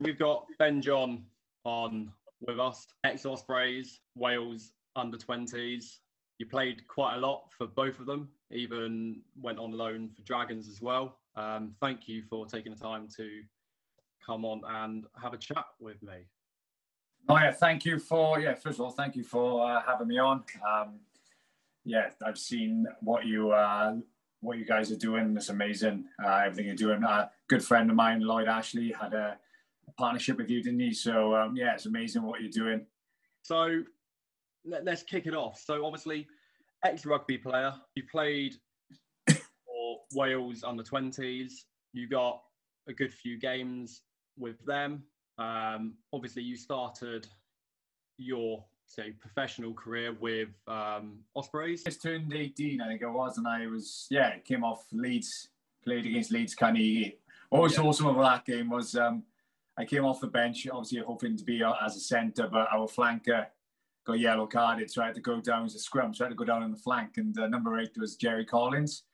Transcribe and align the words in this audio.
We've 0.00 0.18
got 0.18 0.46
Ben 0.58 0.82
John 0.82 1.24
on 1.64 2.10
with 2.40 2.58
us, 2.58 2.86
ex 3.04 3.24
Ospreys, 3.24 4.00
Wales 4.16 4.72
under 4.96 5.16
20s. 5.16 5.98
You 6.38 6.46
played 6.46 6.86
quite 6.88 7.16
a 7.16 7.18
lot 7.18 7.44
for 7.56 7.66
both 7.66 8.00
of 8.00 8.06
them, 8.06 8.28
even 8.50 9.20
went 9.40 9.58
on 9.58 9.72
loan 9.72 10.10
for 10.10 10.22
Dragons 10.22 10.68
as 10.68 10.82
well. 10.82 11.18
Um, 11.36 11.74
thank 11.80 12.08
you 12.08 12.22
for 12.28 12.44
taking 12.46 12.74
the 12.74 12.78
time 12.78 13.08
to 13.16 13.42
come 14.24 14.44
on 14.44 14.62
and 14.68 15.04
have 15.20 15.32
a 15.32 15.38
chat 15.38 15.64
with 15.80 16.02
me. 16.02 16.26
Oh 17.28 17.36
yeah, 17.36 17.52
thank 17.52 17.84
you 17.84 17.98
for 17.98 18.40
yeah. 18.40 18.54
First 18.54 18.78
of 18.78 18.84
all, 18.84 18.90
thank 18.90 19.16
you 19.16 19.24
for 19.24 19.64
uh, 19.64 19.80
having 19.86 20.08
me 20.08 20.18
on. 20.18 20.44
Um, 20.68 21.00
yeah, 21.84 22.10
I've 22.24 22.38
seen 22.38 22.86
what 23.00 23.24
you 23.24 23.52
uh, 23.52 23.96
what 24.40 24.58
you 24.58 24.64
guys 24.64 24.92
are 24.92 24.96
doing. 24.96 25.34
It's 25.36 25.48
amazing. 25.48 26.04
Uh, 26.22 26.42
everything 26.44 26.66
you're 26.66 26.74
doing. 26.74 27.02
A 27.02 27.30
good 27.48 27.64
friend 27.64 27.88
of 27.88 27.96
mine, 27.96 28.20
Lloyd 28.20 28.48
Ashley, 28.48 28.92
had 28.92 29.14
a 29.14 29.38
partnership 29.96 30.38
with 30.38 30.50
you, 30.50 30.62
didn't 30.62 30.80
he? 30.80 30.92
So 30.92 31.34
um, 31.34 31.56
yeah, 31.56 31.74
it's 31.74 31.86
amazing 31.86 32.22
what 32.22 32.40
you're 32.40 32.50
doing. 32.50 32.86
So 33.42 33.82
let, 34.64 34.86
us 34.88 35.02
kick 35.02 35.26
it 35.26 35.34
off. 35.34 35.60
So 35.64 35.84
obviously, 35.84 36.26
ex 36.84 37.04
rugby 37.06 37.38
player. 37.38 37.74
You 37.94 38.04
played 38.10 38.54
for 39.28 40.00
Wales 40.14 40.64
under 40.64 40.82
20s. 40.82 41.52
You 41.92 42.08
got 42.08 42.42
a 42.88 42.92
good 42.92 43.12
few 43.12 43.38
games 43.38 44.02
with 44.38 44.64
them. 44.64 45.04
Um, 45.38 45.94
obviously, 46.12 46.42
you 46.42 46.56
started 46.56 47.26
your 48.18 48.64
say 48.86 49.12
professional 49.12 49.72
career 49.72 50.16
with 50.20 50.50
um, 50.68 51.18
Ospreys. 51.34 51.84
Just 51.84 52.02
turned 52.02 52.32
18, 52.32 52.80
I 52.80 52.88
think 52.88 53.02
it 53.02 53.08
was, 53.08 53.38
and 53.38 53.46
I 53.46 53.66
was 53.66 54.06
yeah 54.10 54.38
came 54.38 54.64
off 54.64 54.84
Leeds, 54.92 55.48
played 55.84 56.06
against 56.06 56.32
Leeds 56.32 56.54
Carnegie. 56.54 57.18
What 57.50 57.62
was 57.62 57.76
yeah. 57.76 57.84
awesome 57.84 58.06
about 58.06 58.46
that 58.46 58.52
game 58.52 58.70
was 58.70 58.94
um, 58.96 59.22
I 59.76 59.84
came 59.84 60.04
off 60.04 60.20
the 60.20 60.28
bench, 60.28 60.66
obviously 60.70 61.00
hoping 61.00 61.36
to 61.36 61.44
be 61.44 61.62
as 61.62 61.96
a 61.96 62.00
centre, 62.00 62.48
but 62.50 62.68
our 62.72 62.86
flanker 62.86 63.46
got 64.06 64.18
yellow 64.18 64.46
carded, 64.46 64.90
so 64.90 65.02
I 65.02 65.06
had 65.06 65.14
to 65.14 65.20
go 65.20 65.40
down 65.40 65.64
as 65.64 65.74
a 65.74 65.78
scrum, 65.78 66.14
so 66.14 66.24
I 66.24 66.26
had 66.26 66.30
to 66.30 66.36
go 66.36 66.44
down 66.44 66.62
on 66.62 66.70
the 66.70 66.76
flank, 66.76 67.16
and 67.16 67.36
uh, 67.38 67.48
number 67.48 67.78
eight 67.78 67.92
was 67.98 68.16
Jerry 68.16 68.44
Collins. 68.44 69.04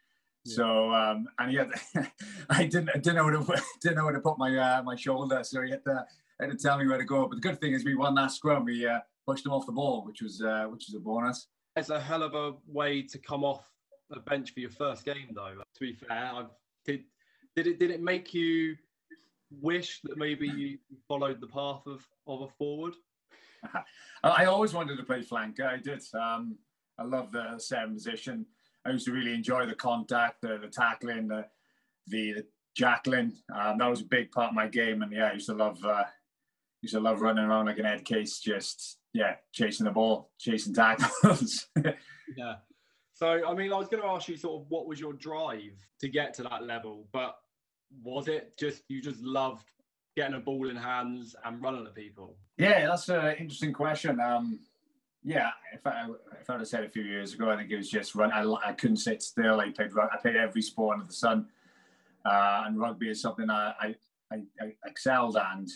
Yeah. 0.45 0.55
So 0.57 0.93
um, 0.93 1.29
and 1.39 1.51
he 1.51 1.57
had, 1.57 1.71
I 2.51 2.65
didn't 2.65 2.91
I 2.91 2.99
didn't 2.99 3.17
know 3.17 3.25
where 3.25 3.57
to 3.57 3.63
didn't 3.81 3.97
know 3.97 4.05
where 4.05 4.15
to 4.15 4.21
put 4.21 4.39
my 4.39 4.57
uh, 4.57 4.83
my 4.83 4.97
shoulder, 4.97 5.43
so 5.45 5.63
he 5.63 5.71
had 5.71 5.85
to 5.85 6.05
had 6.41 6.51
to 6.51 6.57
tell 6.57 6.79
me 6.79 6.87
where 6.87 6.99
to 6.99 7.05
go. 7.05 7.27
But 7.27 7.37
the 7.37 7.49
good 7.49 7.61
thing 7.61 7.73
is 7.73 7.85
we 7.85 7.95
won 7.95 8.15
that 8.17 8.33
scrum. 8.33 8.65
We 8.65 8.87
uh, 8.87 9.01
pushed 9.27 9.47
him 9.47 9.53
off 9.53 9.67
the 9.67 9.73
ball, 9.73 10.05
which 10.05 10.23
was 10.23 10.43
uh, 10.43 10.67
which 10.69 10.87
was 10.89 10.95
a 10.97 11.01
bonus. 11.01 11.47
It's 11.77 11.91
a 11.91 12.01
hell 12.01 12.23
of 12.23 12.35
a 12.35 12.55
way 12.67 13.03
to 13.03 13.19
come 13.19 13.45
off 13.45 13.71
the 14.09 14.21
bench 14.21 14.53
for 14.53 14.61
your 14.61 14.71
first 14.71 15.05
game, 15.05 15.29
though. 15.35 15.55
To 15.55 15.81
be 15.81 15.93
fair, 15.93 16.33
I've, 16.35 16.51
did 16.85 17.05
did 17.55 17.67
it 17.67 17.79
did 17.79 17.91
it 17.91 18.03
make 18.03 18.35
you 18.35 18.77
wish 19.51 20.01
that 20.05 20.17
maybe 20.17 20.49
you 20.49 20.79
followed 21.09 21.41
the 21.41 21.47
path 21.47 21.87
of 21.87 22.07
of 22.27 22.43
a 22.43 22.49
forward? 22.49 22.95
I 24.23 24.47
always 24.47 24.73
wanted 24.73 24.97
to 24.97 25.05
play 25.05 25.23
flanker. 25.23 25.67
I 25.67 25.77
did. 25.77 26.03
Um, 26.15 26.57
I 26.99 27.05
love 27.05 27.33
the 27.33 27.59
seven 27.59 27.95
position. 27.95 28.47
I 28.85 28.91
used 28.91 29.07
to 29.07 29.13
really 29.13 29.35
enjoy 29.35 29.67
the 29.67 29.75
contact, 29.75 30.41
the, 30.43 30.59
the 30.59 30.69
tackling, 30.69 31.29
the, 31.29 31.47
the, 32.07 32.33
the 32.33 32.47
jackling. 32.79 33.33
Um, 33.55 33.79
that 33.79 33.91
was 33.91 34.01
a 34.01 34.07
big 34.07 34.31
part 34.31 34.51
of 34.51 34.55
my 34.55 34.69
game, 34.69 35.03
and 35.03 35.13
yeah, 35.13 35.29
I 35.29 35.33
used 35.35 35.47
to 35.47 35.55
love 35.55 35.85
uh, 35.85 36.05
used 36.83 36.95
to 36.95 37.01
love 37.01 37.21
running 37.21 37.45
around 37.45 37.67
like 37.67 37.79
an 37.79 37.85
head 37.85 38.05
case, 38.05 38.41
just 38.41 38.99
yeah, 39.13 39.37
chasing 39.53 39.85
the 39.85 39.93
ball, 39.93 40.31
chasing 40.39 40.75
tackles. 40.75 41.69
yeah. 42.37 42.55
So 43.13 43.47
I 43.47 43.55
mean, 43.55 43.73
I 43.73 43.77
was 43.77 43.89
going 43.89 44.03
to 44.03 44.09
ask 44.09 44.29
you 44.29 44.37
sort 44.37 44.63
of 44.63 44.67
what 44.71 44.87
was 44.87 44.99
your 44.99 45.13
drive 45.13 45.77
to 46.01 46.09
get 46.09 46.33
to 46.35 46.43
that 46.45 46.63
level, 46.63 47.07
but 47.13 47.37
was 48.03 48.29
it 48.29 48.57
just 48.59 48.83
you 48.89 49.01
just 49.03 49.21
loved 49.21 49.67
getting 50.17 50.37
a 50.37 50.41
ball 50.41 50.69
in 50.69 50.77
hands 50.77 51.35
and 51.45 51.63
running 51.63 51.87
at 51.87 51.95
people? 51.95 52.37
Yeah, 52.57 52.87
that's 52.87 53.09
an 53.09 53.37
interesting 53.39 53.73
question. 53.73 54.21
Um, 54.21 54.61
yeah, 55.23 55.51
if 55.73 55.87
I 55.87 56.07
if 56.41 56.49
I'd 56.49 56.59
have 56.59 56.69
said 56.69 56.85
a 56.85 56.89
few 56.89 57.03
years 57.03 57.35
ago, 57.35 57.51
I 57.51 57.57
think 57.57 57.71
it 57.71 57.77
was 57.77 57.91
just 57.91 58.15
run. 58.15 58.33
I, 58.33 58.45
I 58.65 58.73
couldn't 58.73 58.97
sit 58.97 59.23
still. 59.23 59.61
I 59.61 59.71
played 59.71 59.91
I 59.99 60.17
played 60.17 60.37
every 60.37 60.63
sport 60.63 60.95
under 60.95 61.07
the 61.07 61.13
sun, 61.13 61.47
uh, 62.25 62.63
and 62.67 62.79
rugby 62.79 63.11
is 63.11 63.21
something 63.21 63.51
I 63.51 63.75
I, 63.81 63.95
I, 64.33 64.73
excelled 64.87 65.37
and 65.53 65.69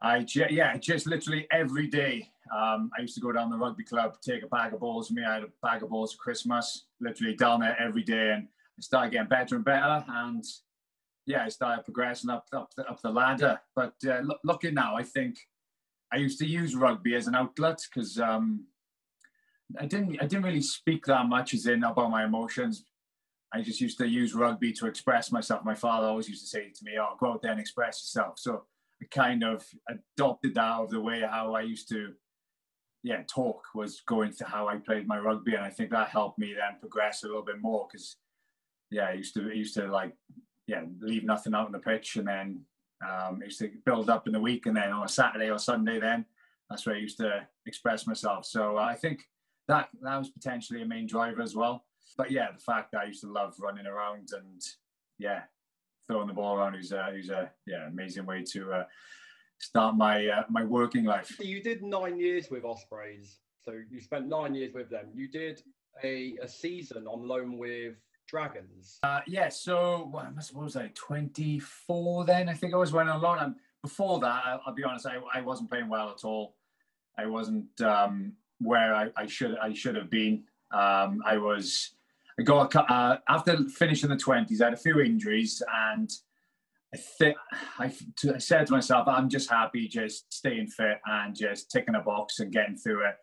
I 0.00 0.26
yeah 0.50 0.76
just 0.78 1.06
literally 1.06 1.46
every 1.52 1.88
day. 1.88 2.28
Um, 2.54 2.90
I 2.98 3.02
used 3.02 3.14
to 3.14 3.20
go 3.20 3.32
down 3.32 3.50
the 3.50 3.56
rugby 3.56 3.84
club, 3.84 4.16
take 4.20 4.42
a 4.42 4.48
bag 4.48 4.74
of 4.74 4.80
balls 4.80 5.08
with 5.08 5.18
me. 5.18 5.24
I 5.24 5.34
had 5.34 5.44
a 5.44 5.48
bag 5.62 5.82
of 5.82 5.90
balls 5.90 6.12
for 6.12 6.22
Christmas, 6.22 6.84
literally 7.00 7.34
down 7.34 7.60
there 7.60 7.80
every 7.80 8.02
day, 8.02 8.32
and 8.32 8.48
I 8.78 8.80
started 8.80 9.12
getting 9.12 9.28
better 9.28 9.56
and 9.56 9.64
better. 9.64 10.04
And 10.08 10.44
yeah, 11.26 11.44
I 11.44 11.48
started 11.48 11.84
progressing 11.84 12.30
up 12.30 12.46
up 12.52 12.74
the, 12.76 12.88
up 12.88 13.00
the 13.00 13.10
ladder. 13.10 13.60
But 13.74 13.94
uh, 14.08 14.22
looking 14.44 14.74
now, 14.74 14.96
I 14.96 15.02
think 15.02 15.36
I 16.12 16.16
used 16.16 16.38
to 16.40 16.46
use 16.46 16.74
rugby 16.74 17.14
as 17.14 17.26
an 17.26 17.34
outlet 17.34 17.80
because 17.88 18.18
um, 18.18 18.66
I 19.78 19.86
didn't 19.86 20.16
I 20.20 20.26
didn't 20.26 20.44
really 20.44 20.62
speak 20.62 21.06
that 21.06 21.26
much 21.26 21.54
as 21.54 21.66
in 21.66 21.84
about 21.84 22.10
my 22.10 22.24
emotions. 22.24 22.84
I 23.54 23.60
just 23.60 23.80
used 23.80 23.98
to 23.98 24.08
use 24.08 24.34
rugby 24.34 24.72
to 24.74 24.86
express 24.86 25.30
myself. 25.30 25.64
My 25.64 25.74
father 25.74 26.06
always 26.06 26.28
used 26.28 26.42
to 26.42 26.48
say 26.48 26.70
to 26.70 26.84
me, 26.84 26.92
"Oh, 26.98 27.16
go 27.18 27.32
out 27.32 27.42
there 27.42 27.52
and 27.52 27.60
express 27.60 28.00
yourself." 28.02 28.38
So 28.38 28.64
I 29.02 29.06
kind 29.10 29.42
of 29.44 29.64
adopted 29.88 30.54
that 30.54 30.80
of 30.80 30.90
the 30.90 31.00
way 31.00 31.20
how 31.20 31.54
I 31.54 31.62
used 31.62 31.88
to, 31.88 32.12
yeah, 33.02 33.22
talk 33.28 33.62
was 33.74 34.00
going 34.06 34.32
to 34.34 34.44
how 34.44 34.68
I 34.68 34.76
played 34.76 35.06
my 35.06 35.18
rugby, 35.18 35.54
and 35.54 35.64
I 35.64 35.70
think 35.70 35.90
that 35.90 36.08
helped 36.08 36.38
me 36.38 36.54
then 36.54 36.78
progress 36.80 37.24
a 37.24 37.26
little 37.26 37.42
bit 37.42 37.60
more 37.60 37.88
because, 37.90 38.16
yeah, 38.90 39.08
I 39.08 39.12
used 39.14 39.34
to 39.34 39.50
I 39.50 39.54
used 39.54 39.74
to 39.74 39.86
like, 39.90 40.12
yeah, 40.66 40.82
leave 41.00 41.24
nothing 41.24 41.54
out 41.54 41.66
on 41.66 41.72
the 41.72 41.78
pitch, 41.78 42.16
and 42.16 42.26
then 42.26 42.60
um, 43.02 43.40
I 43.40 43.46
used 43.46 43.58
to 43.60 43.70
build 43.84 44.10
up 44.10 44.26
in 44.26 44.32
the 44.32 44.40
week, 44.40 44.66
and 44.66 44.76
then 44.76 44.92
on 44.92 45.04
a 45.04 45.08
Saturday 45.08 45.50
or 45.50 45.58
Sunday, 45.58 45.98
then 45.98 46.24
that's 46.70 46.86
where 46.86 46.94
I 46.94 46.98
used 46.98 47.18
to 47.18 47.46
express 47.66 48.06
myself. 48.06 48.46
So 48.46 48.78
uh, 48.78 48.82
I 48.82 48.94
think 48.94 49.22
that 49.68 49.88
that 50.02 50.18
was 50.18 50.30
potentially 50.30 50.82
a 50.82 50.86
main 50.86 51.06
driver 51.06 51.42
as 51.42 51.54
well. 51.54 51.84
But 52.16 52.30
yeah, 52.30 52.48
the 52.52 52.60
fact 52.60 52.92
that 52.92 53.02
I 53.02 53.04
used 53.04 53.22
to 53.22 53.32
love 53.32 53.54
running 53.60 53.86
around 53.86 54.30
and 54.32 54.62
yeah, 55.18 55.42
throwing 56.06 56.28
the 56.28 56.34
ball 56.34 56.56
around 56.56 56.74
is 56.74 56.92
a, 56.92 57.14
is 57.14 57.30
a 57.30 57.50
yeah 57.66 57.86
amazing 57.88 58.26
way 58.26 58.42
to 58.52 58.72
uh, 58.72 58.84
start 59.58 59.96
my 59.96 60.26
uh, 60.26 60.44
my 60.48 60.64
working 60.64 61.04
life. 61.04 61.38
You 61.40 61.62
did 61.62 61.82
nine 61.82 62.18
years 62.18 62.50
with 62.50 62.64
Ospreys, 62.64 63.38
so 63.64 63.80
you 63.90 64.00
spent 64.00 64.28
nine 64.28 64.54
years 64.54 64.74
with 64.74 64.90
them. 64.90 65.06
You 65.14 65.28
did 65.28 65.62
a, 66.02 66.36
a 66.42 66.48
season 66.48 67.06
on 67.06 67.26
loan 67.26 67.58
with 67.58 67.94
Dragons? 68.26 68.98
Uh, 69.02 69.20
yeah, 69.26 69.48
so 69.48 70.10
well, 70.12 70.32
I 70.36 70.40
suppose 70.40 70.76
I 70.76 70.90
24 70.94 72.24
then. 72.24 72.48
I 72.48 72.54
think 72.54 72.74
I 72.74 72.76
was 72.76 72.92
went 72.92 73.08
on 73.08 73.20
loan. 73.20 73.38
And 73.38 73.54
before 73.82 74.20
that, 74.20 74.42
I, 74.44 74.58
will 74.66 74.74
be 74.74 74.84
honest, 74.84 75.06
I, 75.06 75.18
I 75.34 75.40
wasn't 75.40 75.70
playing 75.70 75.88
well 75.88 76.10
at 76.10 76.24
all. 76.24 76.56
I 77.18 77.26
wasn't 77.26 77.80
um, 77.82 78.32
where 78.60 78.94
I, 78.94 79.10
I, 79.16 79.26
should 79.26 79.56
I 79.58 79.72
should 79.72 79.96
have 79.96 80.10
been. 80.10 80.44
Um, 80.72 81.22
I 81.26 81.36
was 81.36 81.90
I 82.38 82.42
got 82.42 82.74
uh, 82.74 83.18
after 83.28 83.68
finishing 83.68 84.08
the 84.08 84.16
20s. 84.16 84.60
I 84.60 84.64
had 84.64 84.72
a 84.72 84.78
few 84.78 85.00
injuries, 85.00 85.62
and 85.90 86.10
I 86.94 86.96
think 86.96 87.36
I, 87.78 87.92
I 88.34 88.38
said 88.38 88.66
to 88.66 88.72
myself, 88.72 89.06
I'm 89.08 89.28
just 89.28 89.50
happy 89.50 89.88
just 89.88 90.32
staying 90.32 90.68
fit 90.68 90.98
and 91.06 91.36
just 91.36 91.70
ticking 91.70 91.94
a 91.94 92.00
box 92.00 92.40
and 92.40 92.52
getting 92.52 92.76
through 92.76 93.06
it 93.06 93.16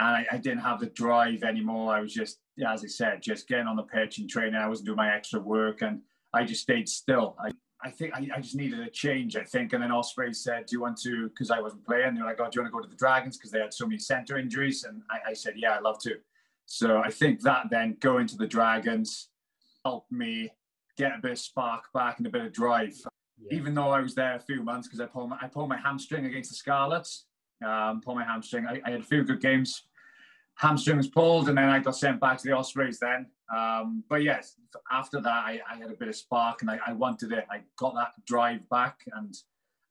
and 0.00 0.08
I, 0.08 0.26
I, 0.32 0.36
didn't 0.38 0.60
have 0.60 0.80
the 0.80 0.86
drive 0.86 1.44
anymore. 1.44 1.94
I 1.94 2.00
was 2.00 2.12
just, 2.12 2.40
as 2.66 2.82
I 2.82 2.88
said, 2.88 3.22
just 3.22 3.46
getting 3.46 3.66
on 3.66 3.76
the 3.76 3.84
pitch 3.84 4.18
and 4.18 4.28
training. 4.28 4.56
I 4.56 4.68
wasn't 4.68 4.86
doing 4.86 4.96
my 4.96 5.14
extra 5.14 5.40
work, 5.40 5.82
and 5.82 6.00
I 6.32 6.44
just 6.44 6.62
stayed 6.62 6.88
still. 6.88 7.36
I, 7.38 7.50
I 7.82 7.90
think 7.90 8.14
I, 8.14 8.26
I 8.34 8.40
just 8.40 8.56
needed 8.56 8.80
a 8.80 8.90
change. 8.90 9.36
I 9.36 9.44
think, 9.44 9.72
and 9.72 9.82
then 9.82 9.92
Osprey 9.92 10.32
said, 10.34 10.66
"Do 10.66 10.76
you 10.76 10.80
want 10.80 10.98
to?" 11.02 11.28
Because 11.28 11.50
I 11.50 11.60
wasn't 11.60 11.84
playing. 11.84 12.14
They're 12.14 12.24
like, 12.24 12.40
"Oh, 12.40 12.48
do 12.50 12.56
you 12.56 12.62
want 12.62 12.72
to 12.72 12.76
go 12.76 12.82
to 12.82 12.88
the 12.88 12.96
Dragons?" 12.96 13.36
Because 13.36 13.52
they 13.52 13.60
had 13.60 13.72
so 13.72 13.86
many 13.86 13.98
center 13.98 14.36
injuries, 14.36 14.84
and 14.84 15.02
I, 15.10 15.30
I 15.30 15.32
said, 15.32 15.54
"Yeah, 15.56 15.76
I'd 15.76 15.82
love 15.82 16.00
to." 16.02 16.16
So 16.66 16.98
I 16.98 17.10
think 17.10 17.42
that 17.42 17.66
then 17.70 17.96
going 18.00 18.26
to 18.28 18.36
the 18.36 18.46
Dragons 18.46 19.28
helped 19.84 20.10
me 20.10 20.50
get 20.96 21.12
a 21.12 21.20
bit 21.20 21.32
of 21.32 21.38
spark 21.38 21.92
back 21.92 22.18
and 22.18 22.26
a 22.26 22.30
bit 22.30 22.42
of 22.42 22.52
drive. 22.52 22.94
Yeah. 23.38 23.58
Even 23.58 23.74
though 23.74 23.90
I 23.90 24.00
was 24.00 24.14
there 24.14 24.34
a 24.34 24.40
few 24.40 24.62
months 24.62 24.88
because 24.88 25.00
I 25.00 25.06
pulled 25.06 25.30
my, 25.30 25.38
I 25.40 25.48
pulled 25.48 25.68
my 25.68 25.76
hamstring 25.76 26.24
against 26.24 26.50
the 26.50 26.56
Scarlets 26.56 27.26
um, 27.64 28.00
pulled 28.00 28.16
my 28.16 28.24
hamstring. 28.24 28.66
I, 28.66 28.80
I, 28.84 28.90
had 28.92 29.00
a 29.00 29.04
few 29.04 29.24
good 29.24 29.40
games. 29.40 29.84
Hamstring 30.56 30.96
was 30.96 31.08
pulled, 31.08 31.48
and 31.48 31.58
then 31.58 31.68
I 31.68 31.80
got 31.80 31.96
sent 31.96 32.20
back 32.20 32.38
to 32.38 32.48
the 32.48 32.54
Ospreys. 32.54 32.98
Then, 33.00 33.26
um, 33.54 34.04
but 34.08 34.22
yes, 34.22 34.56
after 34.90 35.20
that, 35.20 35.28
I, 35.28 35.60
I, 35.70 35.76
had 35.76 35.90
a 35.90 35.94
bit 35.94 36.08
of 36.08 36.16
spark, 36.16 36.62
and 36.62 36.70
I, 36.70 36.78
I 36.86 36.92
wanted 36.92 37.32
it. 37.32 37.46
I 37.50 37.62
got 37.76 37.94
that 37.94 38.12
drive 38.26 38.68
back, 38.68 39.00
and 39.14 39.34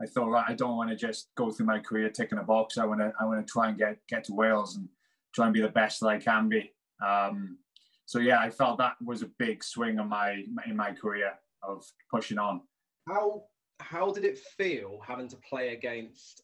I 0.01 0.05
thought, 0.05 0.29
right, 0.29 0.45
I 0.47 0.53
don't 0.53 0.77
want 0.77 0.89
to 0.89 0.95
just 0.95 1.29
go 1.35 1.51
through 1.51 1.65
my 1.65 1.79
career 1.79 2.09
ticking 2.09 2.39
a 2.39 2.43
box. 2.43 2.77
I 2.77 2.85
want 2.85 3.01
to, 3.01 3.13
I 3.19 3.25
want 3.25 3.45
to 3.45 3.51
try 3.51 3.69
and 3.69 3.77
get 3.77 3.97
get 4.07 4.23
to 4.25 4.33
Wales 4.33 4.75
and 4.77 4.87
try 5.33 5.45
and 5.45 5.53
be 5.53 5.61
the 5.61 5.69
best 5.69 5.99
that 5.99 6.07
I 6.07 6.17
can 6.17 6.49
be. 6.49 6.71
Um, 7.05 7.57
so 8.05 8.19
yeah, 8.19 8.39
I 8.39 8.49
felt 8.49 8.77
that 8.77 8.95
was 9.03 9.21
a 9.21 9.29
big 9.39 9.63
swing 9.63 9.99
in 9.99 10.07
my 10.07 10.43
in 10.65 10.75
my 10.75 10.91
career 10.91 11.33
of 11.61 11.83
pushing 12.11 12.37
on. 12.37 12.61
How 13.07 13.43
how 13.79 14.11
did 14.11 14.23
it 14.23 14.39
feel 14.57 14.99
having 15.05 15.27
to 15.29 15.37
play 15.49 15.73
against 15.73 16.43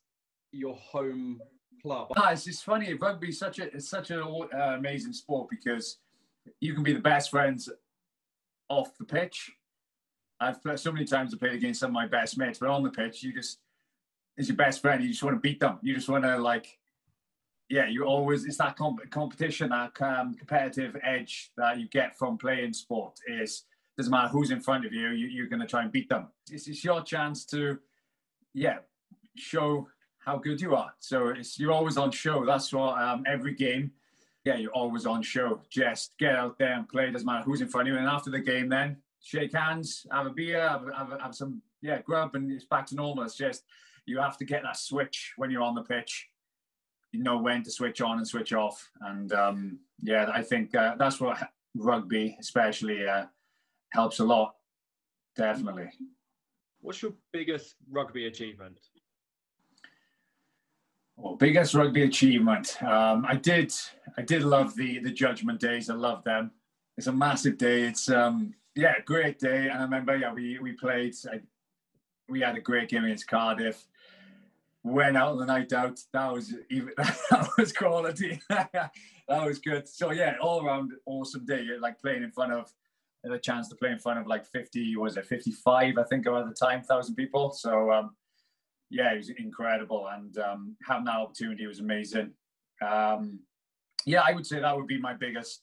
your 0.52 0.76
home 0.76 1.40
club? 1.82 2.08
Ah, 2.18 2.32
it's 2.32 2.46
just 2.46 2.64
funny. 2.64 2.94
Rugby 2.94 3.30
is 3.30 3.40
such 3.40 3.60
a 3.60 3.74
it's 3.76 3.90
such 3.90 4.12
an 4.12 4.20
uh, 4.22 4.58
amazing 4.58 5.14
sport 5.14 5.50
because 5.50 5.98
you 6.60 6.74
can 6.74 6.84
be 6.84 6.94
the 6.94 7.00
best 7.00 7.30
friends 7.30 7.70
off 8.70 8.98
the 8.98 9.06
pitch, 9.06 9.52
I've 10.40 10.62
played 10.62 10.80
so 10.80 10.92
many 10.92 11.06
times. 11.06 11.34
I 11.34 11.38
played 11.38 11.54
against 11.54 11.82
some 11.82 11.90
of 11.90 11.94
my 11.94 12.08
best 12.08 12.38
mates, 12.38 12.60
but 12.60 12.70
on 12.70 12.84
the 12.84 12.92
pitch, 12.92 13.24
you 13.24 13.34
just 13.34 13.60
as 14.38 14.48
your 14.48 14.56
best 14.56 14.82
friend, 14.82 15.04
you 15.04 15.10
just 15.10 15.24
want 15.24 15.36
to 15.36 15.40
beat 15.40 15.60
them. 15.60 15.80
You 15.82 15.94
just 15.94 16.08
want 16.08 16.24
to 16.24 16.38
like, 16.38 16.78
yeah, 17.68 17.88
you 17.88 18.06
always 18.06 18.46
it's 18.46 18.58
that 18.58 18.78
comp- 18.78 19.10
competition, 19.12 19.70
that 19.70 20.02
um, 20.02 20.34
competitive 20.36 20.96
edge 21.04 21.52
that 21.58 21.80
you 21.80 21.88
get 21.90 22.18
from 22.18 22.38
playing 22.38 22.74
sport. 22.74 23.20
Is 23.28 23.66
doesn't 23.98 24.12
matter 24.12 24.30
who's 24.30 24.52
in 24.52 24.62
front 24.62 24.86
of 24.86 24.94
you, 24.94 25.10
you 25.10 25.44
are 25.44 25.48
going 25.48 25.60
to 25.60 25.68
try 25.68 25.82
and 25.82 25.92
beat 25.92 26.08
them. 26.08 26.28
It's, 26.50 26.68
it's 26.68 26.86
your 26.86 27.02
chance 27.04 27.44
to, 27.48 27.80
yeah, 28.54 28.78
show 29.36 29.90
how 30.30 30.38
good 30.38 30.62
you 30.62 30.76
are. 30.76 30.94
So 31.00 31.34
you're 31.58 31.72
always 31.72 31.98
on 31.98 32.12
show. 32.12 32.46
That's 32.46 32.72
what 32.72 33.02
um, 33.02 33.24
every 33.28 33.54
game 33.54 33.92
yeah, 34.46 34.56
you're 34.56 34.72
always 34.72 35.06
on 35.06 35.22
show. 35.22 35.62
Just 35.70 36.18
get 36.18 36.36
out 36.36 36.58
there 36.58 36.74
and 36.74 36.88
play. 36.88 37.12
Doesn't 37.12 37.26
matter 37.26 37.44
who's 37.44 37.62
in 37.62 37.68
front 37.68 37.88
of 37.88 37.94
you. 37.94 38.00
And 38.00 38.08
after 38.08 38.30
the 38.30 38.40
game, 38.40 38.70
then 38.70 38.98
shake 39.22 39.54
hands, 39.54 40.08
have 40.12 40.26
a 40.28 40.30
beer, 40.30 40.68
have, 40.68 40.86
have, 40.96 41.22
have 41.22 41.36
some 41.36 41.62
yeah 41.82 42.02
grub, 42.02 42.36
and 42.36 42.52
it's 42.52 42.66
back 42.66 42.86
to 42.88 42.96
normal. 42.96 43.24
It's 43.24 43.36
just 43.36 43.64
you 44.06 44.20
have 44.20 44.38
to 44.38 44.46
get 44.46 44.64
that 44.64 44.78
switch 44.78 45.34
when 45.38 45.52
you're 45.52 45.62
on 45.62 45.76
the 45.76 45.84
pitch. 45.84 46.30
You 47.12 47.22
know 47.22 47.38
when 47.38 47.64
to 47.64 47.72
switch 47.72 48.02
on 48.02 48.18
and 48.18 48.28
switch 48.28 48.54
off. 48.54 48.90
And 49.02 49.32
um, 49.34 49.80
yeah, 50.02 50.30
I 50.34 50.42
think 50.42 50.74
uh, 50.76 50.96
that's 50.98 51.20
what 51.20 51.38
rugby 51.76 52.38
especially 52.40 53.08
uh, 53.08 53.26
helps 53.92 54.20
a 54.20 54.26
lot. 54.26 54.56
Definitely. 55.36 55.90
What's 56.82 57.02
your 57.02 57.14
biggest 57.34 57.76
rugby 57.92 58.28
achievement? 58.28 58.80
Well, 61.22 61.36
biggest 61.36 61.74
rugby 61.74 62.04
achievement. 62.04 62.82
Um, 62.82 63.26
I 63.28 63.36
did. 63.36 63.74
I 64.18 64.22
did 64.22 64.44
love 64.44 64.74
the 64.76 65.00
the 65.00 65.12
Judgment 65.12 65.60
Days. 65.60 65.90
I 65.90 65.96
love 65.96 66.24
them. 66.24 66.52
It's 66.98 67.08
a 67.08 67.12
massive 67.12 67.58
day. 67.58 67.82
It's 67.82 68.10
um, 68.10 68.54
yeah, 68.74 68.96
great 69.04 69.38
day. 69.38 69.68
And 69.68 69.80
I 69.80 69.82
remember, 69.82 70.16
yeah, 70.16 70.34
we 70.34 70.60
we 70.60 70.72
played. 70.72 71.14
I, 71.30 71.42
we 72.30 72.40
had 72.40 72.56
a 72.56 72.62
great 72.62 72.88
game 72.88 73.04
against 73.04 73.28
Cardiff. 73.28 73.86
Went 74.84 75.18
out 75.18 75.34
on 75.34 75.40
the 75.40 75.46
night 75.46 75.74
out. 75.74 76.00
That 76.14 76.32
was 76.32 76.54
even. 76.70 76.94
That 76.98 77.50
was 77.58 77.74
quality. 77.74 78.40
that 78.50 78.92
was 79.28 79.60
good. 79.60 79.90
So 79.90 80.12
yeah, 80.12 80.38
all 80.42 80.66
around 80.66 80.94
awesome 81.06 81.46
day. 81.46 81.68
Like 81.78 82.00
playing 82.00 82.24
in 82.24 82.32
front 82.32 82.54
of. 82.54 82.72
Had 83.26 83.34
a 83.34 83.40
chance 83.40 83.68
to 83.68 83.76
play 83.76 83.92
in 83.92 84.00
front 84.00 84.18
of 84.18 84.28
like 84.28 84.46
50. 84.46 84.96
Was 84.96 85.18
it 85.18 85.26
55? 85.26 85.98
I 85.98 86.04
think 86.04 86.26
at 86.26 86.32
the 86.48 86.56
time, 86.58 86.82
thousand 86.82 87.16
people. 87.16 87.52
So 87.52 87.92
um, 87.92 88.16
yeah, 88.90 89.14
it 89.14 89.18
was 89.18 89.30
incredible, 89.30 90.08
and 90.12 90.38
um, 90.40 90.76
having 90.88 91.06
that 91.06 91.18
opportunity 91.18 91.68
was 91.68 91.80
amazing. 91.80 92.32
Um, 92.82 93.40
yeah, 94.06 94.22
I 94.26 94.34
would 94.34 94.46
say 94.46 94.60
that 94.60 94.76
would 94.76 94.88
be 94.88 95.00
my 95.00 95.14
biggest 95.14 95.62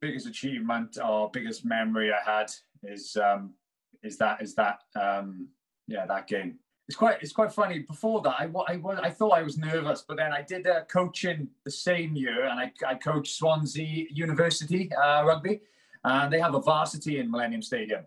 biggest 0.00 0.26
achievement 0.26 0.98
or 1.02 1.30
biggest 1.30 1.64
memory 1.64 2.12
I 2.12 2.30
had 2.30 2.50
is 2.82 3.16
um, 3.16 3.54
is 4.02 4.18
that 4.18 4.42
is 4.42 4.54
that 4.56 4.80
um, 5.00 5.48
yeah 5.86 6.06
that 6.06 6.26
game. 6.26 6.58
It's 6.88 6.96
quite 6.96 7.18
it's 7.22 7.32
quite 7.32 7.52
funny. 7.52 7.78
Before 7.78 8.20
that, 8.22 8.34
I, 8.38 8.50
I, 8.68 8.78
I 9.04 9.10
thought 9.10 9.32
I 9.32 9.42
was 9.42 9.56
nervous, 9.56 10.04
but 10.06 10.16
then 10.16 10.32
I 10.32 10.42
did 10.42 10.66
uh, 10.66 10.84
coaching 10.84 11.48
the 11.64 11.70
same 11.70 12.14
year, 12.14 12.44
and 12.44 12.60
I, 12.60 12.72
I 12.86 12.94
coached 12.96 13.36
Swansea 13.36 14.06
University 14.10 14.90
uh, 14.92 15.24
rugby, 15.24 15.62
and 16.02 16.30
they 16.32 16.40
have 16.40 16.54
a 16.54 16.60
varsity 16.60 17.20
in 17.20 17.30
Millennium 17.30 17.62
Stadium 17.62 18.04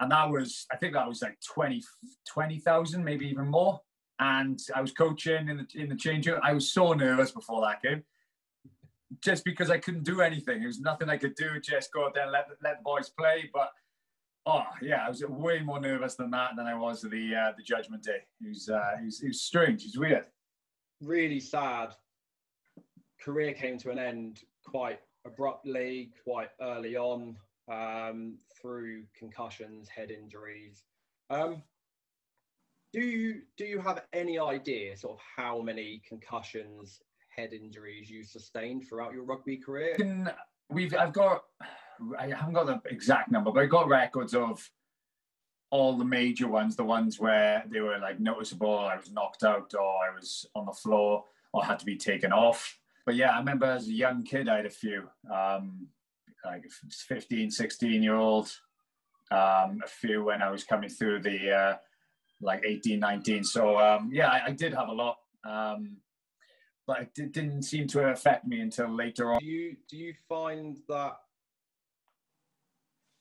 and 0.00 0.10
that 0.10 0.30
was 0.30 0.66
I 0.72 0.76
think 0.76 0.94
that 0.94 1.08
was 1.08 1.22
like 1.22 1.38
20 1.52 1.82
20,000 2.28 3.04
maybe 3.04 3.26
even 3.26 3.48
more. 3.48 3.80
And 4.20 4.58
I 4.74 4.80
was 4.80 4.92
coaching 4.92 5.48
in 5.48 5.58
the 5.58 5.80
in 5.80 5.88
the 5.88 5.96
change 5.96 6.28
I 6.28 6.52
was 6.52 6.72
so 6.72 6.92
nervous 6.92 7.30
before 7.30 7.60
that 7.62 7.82
game. 7.82 8.02
Just 9.22 9.44
because 9.44 9.70
I 9.70 9.78
couldn't 9.78 10.04
do 10.04 10.20
anything. 10.20 10.58
There 10.58 10.66
was 10.66 10.80
nothing 10.80 11.08
I 11.08 11.16
could 11.16 11.34
do. 11.34 11.58
Just 11.60 11.92
go 11.92 12.06
out 12.06 12.14
there 12.14 12.24
and 12.24 12.32
let, 12.32 12.48
let 12.62 12.78
the 12.78 12.82
boys 12.84 13.10
play. 13.16 13.48
But 13.52 13.70
oh 14.46 14.64
yeah 14.82 15.04
I 15.06 15.08
was 15.08 15.24
way 15.24 15.60
more 15.60 15.80
nervous 15.80 16.14
than 16.14 16.30
that 16.30 16.50
than 16.56 16.66
I 16.66 16.74
was 16.74 17.02
the 17.02 17.34
uh, 17.34 17.52
the 17.56 17.62
judgment 17.62 18.02
day. 18.02 18.22
It 18.40 18.48
was, 18.48 18.68
uh, 18.68 18.96
it 19.00 19.04
was 19.04 19.22
it 19.22 19.28
was 19.28 19.42
strange. 19.42 19.82
It 19.82 19.92
was 19.94 19.98
weird. 19.98 20.26
Really 21.00 21.40
sad. 21.40 21.94
Career 23.20 23.52
came 23.52 23.78
to 23.78 23.90
an 23.90 23.98
end 23.98 24.40
quite 24.64 25.00
abruptly 25.26 26.10
quite 26.24 26.50
early 26.60 26.96
on 26.96 27.36
um, 27.70 28.38
through 28.60 29.04
concussions, 29.18 29.88
head 29.88 30.10
injuries. 30.10 30.84
Um, 31.30 31.62
do 32.92 33.00
you 33.00 33.42
do 33.56 33.64
you 33.64 33.80
have 33.80 34.02
any 34.12 34.38
idea 34.38 34.96
sort 34.96 35.18
of 35.18 35.20
how 35.36 35.60
many 35.60 36.00
concussions, 36.08 37.02
head 37.34 37.52
injuries 37.52 38.08
you 38.08 38.24
sustained 38.24 38.88
throughout 38.88 39.12
your 39.12 39.24
rugby 39.24 39.56
career? 39.56 39.96
We've 40.70 40.94
I've 40.94 41.12
got 41.12 41.44
I 42.18 42.28
haven't 42.28 42.54
got 42.54 42.66
the 42.66 42.80
exact 42.90 43.30
number, 43.30 43.50
but 43.50 43.62
I've 43.62 43.70
got 43.70 43.88
records 43.88 44.34
of 44.34 44.68
all 45.70 45.98
the 45.98 46.04
major 46.04 46.48
ones, 46.48 46.76
the 46.76 46.84
ones 46.84 47.20
where 47.20 47.64
they 47.70 47.80
were 47.80 47.98
like 47.98 48.20
noticeable. 48.20 48.78
I 48.78 48.96
was 48.96 49.12
knocked 49.12 49.44
out, 49.44 49.74
or 49.74 49.80
I 49.80 50.14
was 50.14 50.46
on 50.54 50.64
the 50.66 50.72
floor, 50.72 51.24
or 51.52 51.64
had 51.64 51.78
to 51.80 51.86
be 51.86 51.96
taken 51.96 52.32
off. 52.32 52.78
But 53.04 53.16
yeah, 53.16 53.30
I 53.30 53.38
remember 53.38 53.66
as 53.66 53.88
a 53.88 53.92
young 53.92 54.22
kid, 54.22 54.48
I 54.48 54.56
had 54.56 54.66
a 54.66 54.70
few. 54.70 55.08
Um, 55.32 55.88
like 56.44 56.64
15, 57.08 57.50
16 57.50 58.02
year 58.02 58.14
old, 58.14 58.50
um, 59.30 59.80
a 59.84 59.88
few 59.88 60.24
when 60.24 60.42
I 60.42 60.50
was 60.50 60.64
coming 60.64 60.88
through 60.88 61.20
the 61.22 61.50
uh, 61.50 61.76
like 62.40 62.62
18, 62.64 62.98
19. 62.98 63.44
So 63.44 63.78
um, 63.78 64.10
yeah, 64.12 64.28
I, 64.28 64.46
I, 64.46 64.50
did 64.52 64.72
have 64.74 64.88
a 64.88 64.92
lot. 64.92 65.18
Um, 65.44 65.98
but 66.86 67.02
it 67.02 67.14
did, 67.14 67.32
didn't 67.32 67.62
seem 67.62 67.86
to 67.88 68.08
affect 68.08 68.46
me 68.46 68.60
until 68.60 68.88
later 68.88 69.32
on. 69.32 69.40
Do 69.40 69.46
you 69.46 69.76
do 69.88 69.96
you 69.96 70.14
find 70.28 70.78
that 70.88 71.18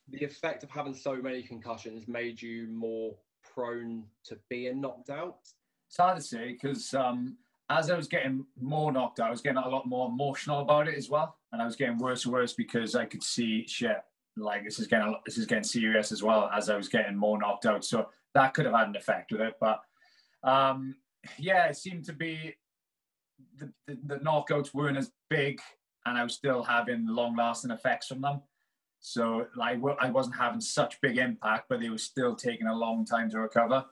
the 0.10 0.24
effect 0.24 0.64
of 0.64 0.70
having 0.70 0.94
so 0.94 1.16
many 1.18 1.44
concussions 1.44 2.08
made 2.08 2.42
you 2.42 2.68
more 2.68 3.14
prone 3.44 4.06
to 4.26 4.38
being 4.50 4.80
knocked 4.80 5.10
out? 5.10 5.40
It's 5.88 5.98
hard 5.98 6.18
to 6.18 6.24
say 6.24 6.54
because 6.54 6.94
um, 6.94 7.38
as 7.70 7.90
I 7.90 7.98
was 7.98 8.08
getting 8.08 8.46
more 8.60 8.92
knocked 8.92 9.20
out, 9.20 9.28
I 9.28 9.32
was 9.32 9.42
getting 9.42 9.58
a 9.58 9.68
lot 9.68 9.88
more 9.88 10.08
emotional 10.08 10.62
about 10.62 10.88
it 10.88 10.96
as 10.96 11.10
well 11.10 11.38
and 11.52 11.62
I 11.62 11.66
was 11.66 11.76
getting 11.76 11.98
worse 11.98 12.26
and 12.26 12.34
worse 12.34 12.54
because 12.54 12.96
I 12.96 13.06
could 13.06 13.24
see 13.24 13.66
shit 13.68 13.98
like 14.36 14.64
this 14.64 14.80
is 14.80 14.88
getting 14.88 15.16
this 15.26 15.38
is 15.38 15.46
getting 15.46 15.64
serious 15.64 16.12
as 16.12 16.22
well 16.22 16.50
as 16.54 16.70
I 16.70 16.78
was 16.78 16.88
getting 16.88 17.16
more 17.16 17.40
knocked 17.40 17.66
out. 17.66 17.84
So 17.84 18.10
that 18.34 18.54
could 18.54 18.66
have 18.66 18.76
had 18.76 18.88
an 18.88 18.96
effect 18.96 19.32
with 19.32 19.42
it, 19.42 19.56
but 19.60 19.82
um, 20.44 20.96
yeah, 21.40 21.66
it 21.66 21.76
seemed 21.76 22.06
to 22.06 22.14
be 22.14 22.56
the, 23.58 23.72
the, 23.88 23.98
the 24.06 24.16
knockouts 24.18 24.74
weren't 24.74 24.98
as 24.98 25.12
big, 25.30 25.60
and 26.06 26.18
I 26.18 26.24
was 26.24 26.36
still 26.36 26.64
having 26.64 27.08
long 27.08 27.36
lasting 27.36 27.72
effects 27.72 28.08
from 28.08 28.22
them. 28.22 28.42
So 29.00 29.48
like 29.56 29.80
I 30.00 30.10
wasn't 30.10 30.36
having 30.36 30.62
such 30.62 31.02
big 31.02 31.18
impact, 31.18 31.66
but 31.70 31.80
they 31.80 31.90
were 31.90 31.98
still 31.98 32.36
taking 32.36 32.68
a 32.68 32.76
long 32.76 33.06
time 33.06 33.30
to 33.32 33.40
recover. 33.40 33.86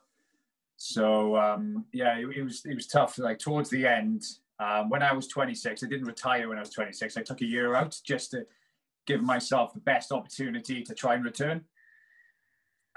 So 0.78 1.38
um, 1.38 1.86
yeah, 1.94 2.18
it, 2.18 2.28
it 2.38 2.44
was 2.44 2.64
it 2.66 2.76
was 2.76 2.88
tough. 2.88 3.18
Like 3.18 3.40
towards 3.40 3.70
the 3.70 3.86
end, 3.86 4.24
um, 4.60 4.90
when 4.90 5.04
I 5.04 5.14
was 5.14 5.28
26, 5.28 5.84
I 5.84 5.88
didn't 5.88 6.06
retire 6.06 6.50
when 6.50 6.58
I 6.58 6.62
was 6.62 6.70
26. 6.70 7.18
I 7.18 7.22
took 7.22 7.42
a 7.42 7.46
year 7.46 7.76
out 7.76 7.98
just 8.06 8.32
to 8.32 8.46
give 9.06 9.22
myself 9.22 9.74
the 9.74 9.80
best 9.80 10.12
opportunity 10.12 10.82
to 10.84 10.94
try 10.94 11.16
and 11.16 11.24
return. 11.24 11.64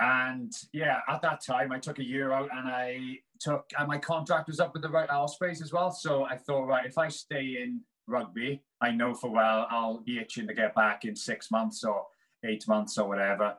And 0.00 0.52
yeah, 0.72 1.00
at 1.08 1.22
that 1.22 1.44
time, 1.44 1.72
I 1.72 1.78
took 1.78 1.98
a 1.98 2.04
year 2.04 2.32
out 2.32 2.48
and 2.52 2.68
I 2.68 3.18
took, 3.40 3.68
and 3.76 3.88
my 3.88 3.98
contract 3.98 4.46
was 4.46 4.60
up 4.60 4.72
with 4.72 4.82
the 4.82 4.88
right 4.88 5.10
Ospreys 5.10 5.60
as 5.60 5.72
well. 5.72 5.90
So 5.90 6.24
I 6.24 6.36
thought, 6.36 6.66
right, 6.66 6.86
if 6.86 6.98
I 6.98 7.08
stay 7.08 7.58
in 7.60 7.80
rugby, 8.06 8.62
I 8.80 8.92
know 8.92 9.12
for 9.12 9.30
well 9.30 9.66
I'll 9.70 9.98
be 9.98 10.18
itching 10.18 10.46
to 10.46 10.54
get 10.54 10.74
back 10.74 11.04
in 11.04 11.16
six 11.16 11.50
months 11.50 11.82
or 11.82 12.06
eight 12.44 12.66
months 12.68 12.96
or 12.96 13.08
whatever. 13.08 13.56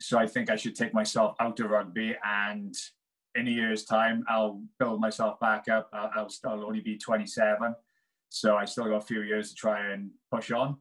So 0.00 0.18
I 0.18 0.26
think 0.26 0.48
I 0.48 0.56
should 0.56 0.74
take 0.74 0.94
myself 0.94 1.36
out 1.38 1.60
of 1.60 1.70
rugby 1.70 2.16
and 2.24 2.74
in 3.34 3.48
a 3.48 3.50
year's 3.50 3.84
time, 3.84 4.24
I'll 4.28 4.62
build 4.78 5.00
myself 5.00 5.38
back 5.40 5.68
up. 5.68 5.88
I'll, 5.92 6.10
I'll 6.14 6.28
still 6.28 6.64
only 6.64 6.80
be 6.80 6.96
27. 6.96 7.74
So 8.30 8.56
I 8.56 8.64
still 8.64 8.84
got 8.84 8.96
a 8.96 9.00
few 9.00 9.22
years 9.22 9.50
to 9.50 9.54
try 9.54 9.92
and 9.92 10.10
push 10.30 10.50
on. 10.50 10.76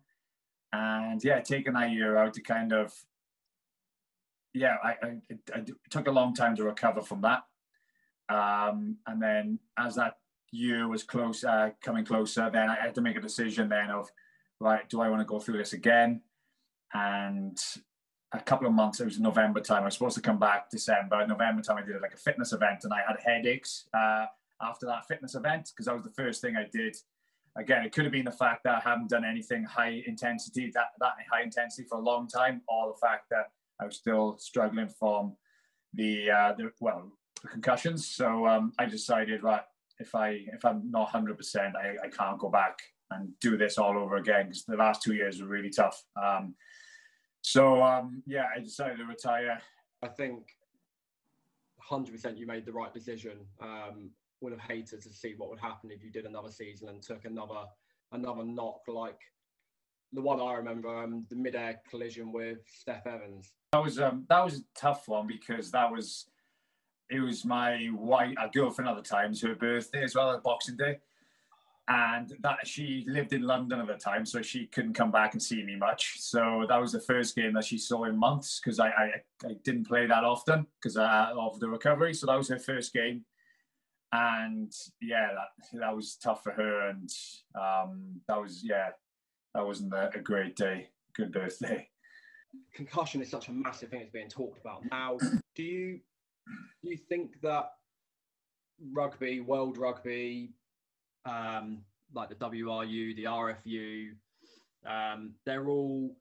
And 0.73 1.23
yeah, 1.23 1.39
taking 1.39 1.73
that 1.73 1.91
year 1.91 2.17
out 2.17 2.33
to 2.33 2.41
kind 2.41 2.73
of, 2.73 2.93
yeah, 4.53 4.75
I, 4.83 4.95
I, 5.53 5.63
took 5.89 6.07
a 6.07 6.11
long 6.11 6.33
time 6.33 6.55
to 6.57 6.63
recover 6.63 7.01
from 7.01 7.21
that. 7.21 7.43
Um, 8.29 8.97
and 9.07 9.21
then 9.21 9.59
as 9.77 9.95
that 9.95 10.15
year 10.51 10.87
was 10.87 11.03
close, 11.03 11.43
uh, 11.43 11.69
coming 11.81 12.05
closer, 12.05 12.49
then 12.51 12.69
I 12.69 12.75
had 12.75 12.95
to 12.95 13.01
make 13.01 13.15
a 13.15 13.21
decision 13.21 13.69
then 13.69 13.89
of, 13.91 14.09
right, 14.59 14.89
do 14.89 14.99
I 14.99 15.09
want 15.09 15.21
to 15.21 15.25
go 15.25 15.39
through 15.39 15.57
this 15.57 15.73
again? 15.73 16.21
And 16.93 17.57
a 18.33 18.39
couple 18.39 18.67
of 18.67 18.73
months. 18.73 18.99
It 18.99 19.05
was 19.05 19.19
November 19.19 19.61
time. 19.61 19.83
I 19.83 19.85
was 19.85 19.93
supposed 19.93 20.15
to 20.15 20.21
come 20.21 20.39
back 20.39 20.69
December. 20.69 21.25
November 21.25 21.61
time, 21.61 21.77
I 21.77 21.81
did 21.81 22.01
like 22.01 22.13
a 22.13 22.17
fitness 22.17 22.53
event, 22.53 22.83
and 22.83 22.93
I 22.93 23.01
had 23.07 23.17
headaches 23.23 23.87
uh, 23.93 24.25
after 24.61 24.85
that 24.85 25.07
fitness 25.07 25.35
event 25.35 25.71
because 25.73 25.85
that 25.85 25.93
was 25.93 26.03
the 26.03 26.11
first 26.11 26.41
thing 26.41 26.55
I 26.55 26.67
did. 26.71 26.95
Again, 27.57 27.83
it 27.83 27.91
could 27.91 28.03
have 28.03 28.11
been 28.11 28.25
the 28.25 28.31
fact 28.31 28.63
that 28.65 28.75
I 28.75 28.89
haven't 28.89 29.09
done 29.09 29.25
anything 29.25 29.63
high 29.63 30.03
intensity, 30.05 30.71
that 30.75 30.87
that 30.99 31.13
high 31.31 31.41
intensity 31.41 31.87
for 31.87 31.97
a 31.97 32.01
long 32.01 32.27
time, 32.27 32.61
or 32.67 32.93
the 32.93 32.99
fact 33.07 33.29
that 33.31 33.51
I 33.79 33.85
was 33.85 33.95
still 33.95 34.37
struggling 34.37 34.89
from 34.89 35.35
the 35.93 36.29
uh, 36.29 36.53
the 36.53 36.71
well 36.79 37.11
the 37.41 37.47
concussions. 37.47 38.07
So 38.07 38.45
um, 38.45 38.73
I 38.77 38.85
decided, 38.85 39.41
right, 39.43 39.61
if 39.99 40.13
I 40.13 40.45
if 40.53 40.65
I'm 40.65 40.91
not 40.91 41.09
hundred 41.09 41.37
percent, 41.37 41.75
I, 41.75 41.95
I 42.05 42.09
can't 42.09 42.37
go 42.37 42.49
back 42.49 42.79
and 43.11 43.29
do 43.39 43.57
this 43.57 43.77
all 43.77 43.97
over 43.97 44.17
again 44.17 44.47
because 44.47 44.65
the 44.65 44.75
last 44.75 45.01
two 45.01 45.13
years 45.13 45.41
were 45.41 45.47
really 45.47 45.69
tough. 45.69 46.03
Um, 46.21 46.55
So 47.49 47.81
um, 47.81 48.23
yeah, 48.27 48.47
I 48.53 48.59
decided 48.59 48.97
to 48.97 49.05
retire. 49.05 49.61
I 50.03 50.09
think 50.09 50.49
100% 51.89 52.37
you 52.37 52.45
made 52.45 52.65
the 52.65 52.73
right 52.73 52.93
decision. 52.93 53.37
Um, 53.61 54.09
would 54.41 54.51
have 54.51 54.61
hated 54.61 55.01
to 55.01 55.09
see 55.09 55.33
what 55.37 55.49
would 55.49 55.59
happen 55.59 55.89
if 55.89 56.03
you 56.03 56.11
did 56.11 56.25
another 56.25 56.51
season 56.51 56.89
and 56.89 57.01
took 57.01 57.23
another 57.25 57.63
another 58.11 58.43
knock 58.43 58.81
like 58.87 59.19
the 60.13 60.21
one 60.21 60.39
I 60.39 60.53
remember, 60.53 60.95
um, 60.95 61.25
the 61.29 61.35
mid-air 61.35 61.81
collision 61.89 62.31
with 62.31 62.59
Steff 62.67 63.07
Evans. 63.07 63.51
That 63.71 63.83
was 63.83 63.97
um, 63.97 64.25
that 64.27 64.43
was 64.43 64.59
a 64.59 64.63
tough 64.75 65.07
one 65.07 65.25
because 65.25 65.71
that 65.71 65.89
was 65.89 66.27
it 67.09 67.21
was 67.21 67.45
my 67.45 67.89
wife, 67.93 68.35
a 68.43 68.49
girlfriend 68.49 68.89
at 68.89 68.97
the 68.97 69.09
time, 69.09 69.33
her 69.41 69.55
birthday 69.55 70.03
as 70.03 70.15
well, 70.15 70.39
Boxing 70.43 70.75
Day, 70.75 70.97
and 71.89 72.33
that 72.41 72.67
she 72.67 73.05
lived 73.07 73.31
in 73.31 73.43
London 73.43 73.79
at 73.79 73.87
the 73.87 73.93
time, 73.93 74.25
so 74.25 74.41
she 74.41 74.67
couldn't 74.67 74.93
come 74.93 75.11
back 75.11 75.33
and 75.33 75.41
see 75.41 75.63
me 75.63 75.75
much. 75.77 76.15
So 76.19 76.65
that 76.67 76.81
was 76.81 76.91
the 76.91 76.99
first 76.99 77.35
game 77.35 77.53
that 77.53 77.63
she 77.63 77.77
saw 77.77 78.03
in 78.03 78.17
months 78.17 78.59
because 78.59 78.79
I, 78.79 78.87
I, 78.89 79.11
I 79.45 79.55
didn't 79.63 79.87
play 79.87 80.05
that 80.05 80.23
often 80.25 80.67
because 80.81 80.97
uh, 80.97 81.31
of 81.37 81.59
the 81.59 81.69
recovery. 81.69 82.13
So 82.13 82.27
that 82.27 82.37
was 82.37 82.49
her 82.49 82.59
first 82.59 82.93
game, 82.93 83.23
and 84.11 84.71
yeah, 85.01 85.29
that 85.33 85.79
that 85.79 85.95
was 85.95 86.17
tough 86.17 86.43
for 86.43 86.51
her, 86.51 86.89
and 86.89 87.09
um, 87.55 88.19
that 88.27 88.41
was 88.41 88.61
yeah, 88.63 88.89
that 89.55 89.65
wasn't 89.65 89.93
a, 89.93 90.11
a 90.13 90.19
great 90.19 90.57
day. 90.57 90.89
Good 91.15 91.31
birthday. 91.31 91.87
Concussion 92.73 93.21
is 93.21 93.29
such 93.29 93.47
a 93.47 93.51
massive 93.51 93.89
thing 93.89 93.99
that's 93.99 94.11
being 94.11 94.29
talked 94.29 94.59
about 94.59 94.83
now. 94.91 95.17
Do 95.55 95.63
you 95.63 95.99
do 96.83 96.89
you 96.89 96.97
think 96.97 97.39
that 97.43 97.71
rugby, 98.91 99.39
world 99.39 99.77
rugby, 99.77 100.51
um, 101.27 101.79
like 102.13 102.29
the 102.29 102.35
WRU, 102.35 103.15
the 103.15 103.25
RFU, 103.25 104.11
um, 104.85 105.33
they're 105.45 105.67
all 105.67 106.15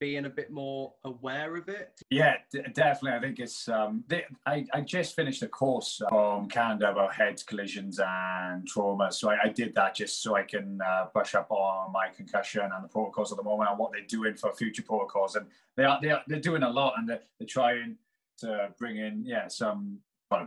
being 0.00 0.26
a 0.26 0.30
bit 0.30 0.50
more 0.50 0.94
aware 1.04 1.56
of 1.56 1.68
it? 1.68 2.00
Yeah, 2.10 2.36
d- 2.52 2.62
definitely. 2.72 3.18
I 3.18 3.20
think 3.20 3.40
it's. 3.40 3.68
Um, 3.68 4.04
they, 4.06 4.24
I, 4.46 4.64
I 4.72 4.80
just 4.80 5.16
finished 5.16 5.42
a 5.42 5.48
course 5.48 6.00
from 6.08 6.48
Canada 6.48 6.90
about 6.90 7.14
head 7.14 7.42
collisions 7.46 8.00
and 8.04 8.66
trauma. 8.66 9.10
So 9.12 9.30
I, 9.30 9.38
I 9.44 9.48
did 9.48 9.74
that 9.74 9.94
just 9.94 10.22
so 10.22 10.36
I 10.36 10.42
can 10.42 10.80
uh, 10.86 11.06
brush 11.12 11.34
up 11.34 11.50
on 11.50 11.92
my 11.92 12.08
concussion 12.08 12.62
and 12.62 12.84
the 12.84 12.88
protocols 12.88 13.32
at 13.32 13.38
the 13.38 13.44
moment 13.44 13.70
and 13.70 13.78
what 13.78 13.92
they're 13.92 14.02
doing 14.02 14.34
for 14.34 14.52
future 14.52 14.82
protocols. 14.82 15.36
And 15.36 15.46
they 15.76 15.84
are, 15.84 15.98
they 16.00 16.10
are 16.10 16.22
they're 16.26 16.40
doing 16.40 16.62
a 16.62 16.70
lot 16.70 16.94
and 16.96 17.08
they're, 17.08 17.22
they're 17.38 17.48
trying 17.48 17.96
to 18.38 18.68
bring 18.78 18.98
in 18.98 19.24
yeah 19.24 19.48
some 19.48 19.98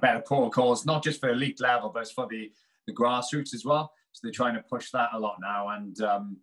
better 0.01 0.22
protocols, 0.22 0.86
not 0.86 1.04
just 1.04 1.20
for 1.20 1.30
elite 1.30 1.60
level, 1.60 1.90
but 1.90 2.10
for 2.10 2.28
the 2.30 2.51
the 2.88 2.94
grassroots 2.94 3.54
as 3.54 3.64
well. 3.66 3.92
So 4.12 4.22
they're 4.24 4.34
trying 4.34 4.56
to 4.56 4.64
push 4.64 4.92
that 4.92 5.10
a 5.14 5.20
lot 5.20 5.38
now. 5.42 5.70
And 5.70 6.00
um, 6.02 6.38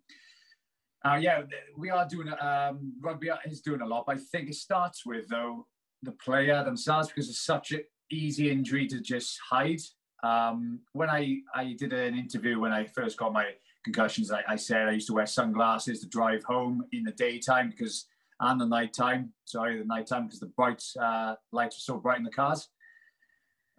uh, 1.05 1.15
yeah, 1.15 1.41
we 1.77 1.89
are 1.89 2.07
doing 2.07 2.29
um, 2.41 2.93
rugby 3.01 3.29
is 3.45 3.61
doing 3.61 3.81
a 3.81 3.85
lot. 3.85 4.05
But 4.07 4.17
I 4.17 4.19
think 4.31 4.49
it 4.49 4.55
starts 4.55 5.05
with 5.05 5.27
though 5.29 5.67
the 6.03 6.11
player 6.13 6.63
themselves 6.63 7.07
because 7.07 7.29
it's 7.29 7.45
such 7.45 7.71
an 7.71 7.81
easy 8.11 8.51
injury 8.51 8.87
to 8.87 8.99
just 8.99 9.37
hide. 9.49 9.81
Um, 10.23 10.79
when 10.93 11.09
I 11.09 11.37
I 11.55 11.75
did 11.77 11.93
an 11.93 12.17
interview 12.17 12.59
when 12.59 12.73
I 12.73 12.85
first 12.85 13.17
got 13.17 13.31
my 13.31 13.51
concussions, 13.83 14.31
I, 14.31 14.41
I 14.47 14.55
said 14.55 14.87
I 14.87 14.91
used 14.91 15.07
to 15.07 15.13
wear 15.13 15.25
sunglasses 15.25 16.01
to 16.01 16.07
drive 16.07 16.43
home 16.43 16.83
in 16.91 17.03
the 17.03 17.11
daytime 17.11 17.69
because 17.69 18.05
and 18.41 18.59
the 18.59 18.65
nighttime. 18.65 19.33
Sorry, 19.45 19.77
the 19.77 19.85
nighttime 19.85 20.25
because 20.25 20.39
the 20.39 20.47
bright 20.47 20.83
uh, 20.99 21.35
lights 21.51 21.77
were 21.77 21.93
so 21.93 21.99
bright 21.99 22.17
in 22.17 22.23
the 22.23 22.31
cars. 22.31 22.69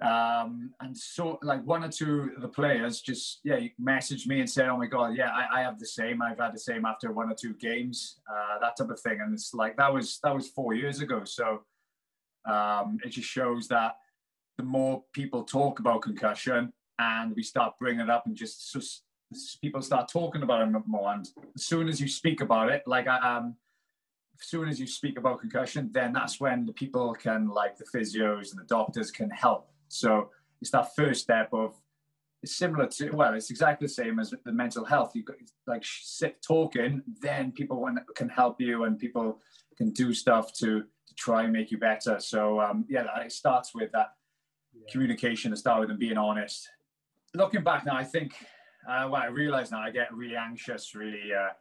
Um, 0.02 0.72
and 0.80 0.96
so 0.96 1.38
like 1.42 1.62
one 1.66 1.84
or 1.84 1.90
two 1.90 2.30
of 2.34 2.40
the 2.40 2.48
players 2.48 3.02
just 3.02 3.40
yeah 3.44 3.60
messaged 3.80 4.26
me 4.26 4.40
and 4.40 4.48
said, 4.48 4.68
"Oh 4.68 4.78
my 4.78 4.86
god, 4.86 5.14
yeah, 5.14 5.28
I, 5.30 5.60
I 5.60 5.62
have 5.62 5.78
the 5.78 5.86
same. 5.86 6.22
I've 6.22 6.38
had 6.38 6.54
the 6.54 6.58
same 6.58 6.86
after 6.86 7.12
one 7.12 7.30
or 7.30 7.34
two 7.34 7.54
games, 7.54 8.18
uh, 8.30 8.58
that 8.60 8.76
type 8.78 8.88
of 8.88 9.00
thing." 9.00 9.20
And 9.20 9.34
it's 9.34 9.52
like 9.52 9.76
that 9.76 9.92
was 9.92 10.18
that 10.22 10.34
was 10.34 10.48
four 10.48 10.72
years 10.72 11.00
ago. 11.00 11.24
So 11.24 11.62
um, 12.48 12.98
it 13.04 13.10
just 13.10 13.28
shows 13.28 13.68
that 13.68 13.96
the 14.56 14.64
more 14.64 15.04
people 15.12 15.44
talk 15.44 15.80
about 15.80 16.02
concussion 16.02 16.72
and 16.98 17.34
we 17.36 17.42
start 17.42 17.74
bringing 17.78 18.00
it 18.00 18.10
up 18.10 18.26
and 18.26 18.36
just, 18.36 18.72
just 18.72 19.04
people 19.60 19.80
start 19.80 20.08
talking 20.08 20.42
about 20.42 20.66
it 20.66 20.74
more, 20.86 21.12
and 21.12 21.28
as 21.54 21.64
soon 21.64 21.88
as 21.88 22.00
you 22.00 22.08
speak 22.08 22.40
about 22.40 22.70
it, 22.70 22.82
like 22.86 23.06
I 23.06 23.36
um 23.36 23.56
as 24.40 24.46
soon 24.46 24.68
as 24.68 24.80
you 24.80 24.86
speak 24.86 25.18
about 25.18 25.40
concussion, 25.40 25.90
then 25.92 26.14
that's 26.14 26.40
when 26.40 26.64
the 26.64 26.72
people 26.72 27.12
can, 27.12 27.48
like 27.48 27.76
the 27.76 27.84
physios 27.84 28.50
and 28.50 28.58
the 28.58 28.66
doctors, 28.66 29.10
can 29.10 29.28
help 29.28 29.70
so 29.90 30.30
it's 30.60 30.70
that 30.70 30.94
first 30.94 31.22
step 31.22 31.48
of 31.52 31.74
it's 32.42 32.56
similar 32.56 32.86
to 32.86 33.10
well, 33.10 33.34
it's 33.34 33.50
exactly 33.50 33.86
the 33.86 33.92
same 33.92 34.18
as 34.18 34.32
the 34.44 34.52
mental 34.52 34.84
health. 34.84 35.12
You 35.14 35.24
like 35.66 35.84
sit 35.84 36.42
talking, 36.42 37.02
then 37.20 37.52
people 37.52 37.86
can 38.14 38.28
help 38.28 38.60
you, 38.60 38.84
and 38.84 38.98
people 38.98 39.40
can 39.76 39.90
do 39.90 40.14
stuff 40.14 40.52
to 40.54 40.80
to 40.80 41.14
try 41.16 41.42
and 41.42 41.52
make 41.52 41.70
you 41.70 41.78
better. 41.78 42.18
So 42.20 42.60
um, 42.60 42.86
yeah, 42.88 43.04
it 43.20 43.32
starts 43.32 43.74
with 43.74 43.92
that 43.92 44.14
yeah. 44.72 44.90
communication. 44.90 45.52
It 45.52 45.56
starts 45.56 45.80
with 45.80 45.88
them 45.90 45.98
being 45.98 46.16
honest. 46.16 46.68
Looking 47.34 47.62
back 47.62 47.84
now, 47.84 47.96
I 47.96 48.04
think 48.04 48.32
uh, 48.88 49.08
well, 49.10 49.22
I 49.22 49.26
realize 49.26 49.70
now 49.70 49.80
I 49.80 49.90
get 49.90 50.12
really 50.14 50.36
anxious, 50.36 50.94
really. 50.94 51.32
Uh, 51.32 51.52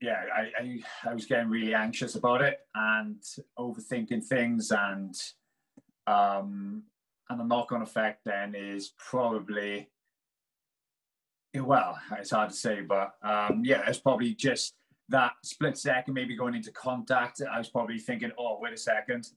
yeah, 0.00 0.24
I, 0.34 0.62
I, 0.62 1.10
I 1.10 1.14
was 1.14 1.26
getting 1.26 1.48
really 1.48 1.74
anxious 1.74 2.14
about 2.14 2.42
it 2.42 2.60
and 2.74 3.20
overthinking 3.58 4.24
things 4.24 4.70
and 4.70 5.14
um, 6.06 6.82
and 7.28 7.40
the 7.40 7.44
knock-on 7.44 7.82
effect 7.82 8.20
then 8.24 8.54
is 8.54 8.92
probably 8.98 9.88
well, 11.62 11.98
it's 12.18 12.30
hard 12.30 12.50
to 12.50 12.56
say, 12.56 12.82
but 12.82 13.12
um, 13.22 13.62
yeah, 13.64 13.82
it's 13.86 13.98
probably 13.98 14.34
just 14.34 14.74
that 15.08 15.32
split 15.44 15.78
second, 15.78 16.14
maybe 16.14 16.36
going 16.36 16.54
into 16.54 16.72
contact. 16.72 17.40
I 17.50 17.58
was 17.58 17.68
probably 17.68 17.98
thinking, 17.98 18.32
oh, 18.38 18.58
wait 18.60 18.72
a 18.72 18.76
second, 18.76 19.28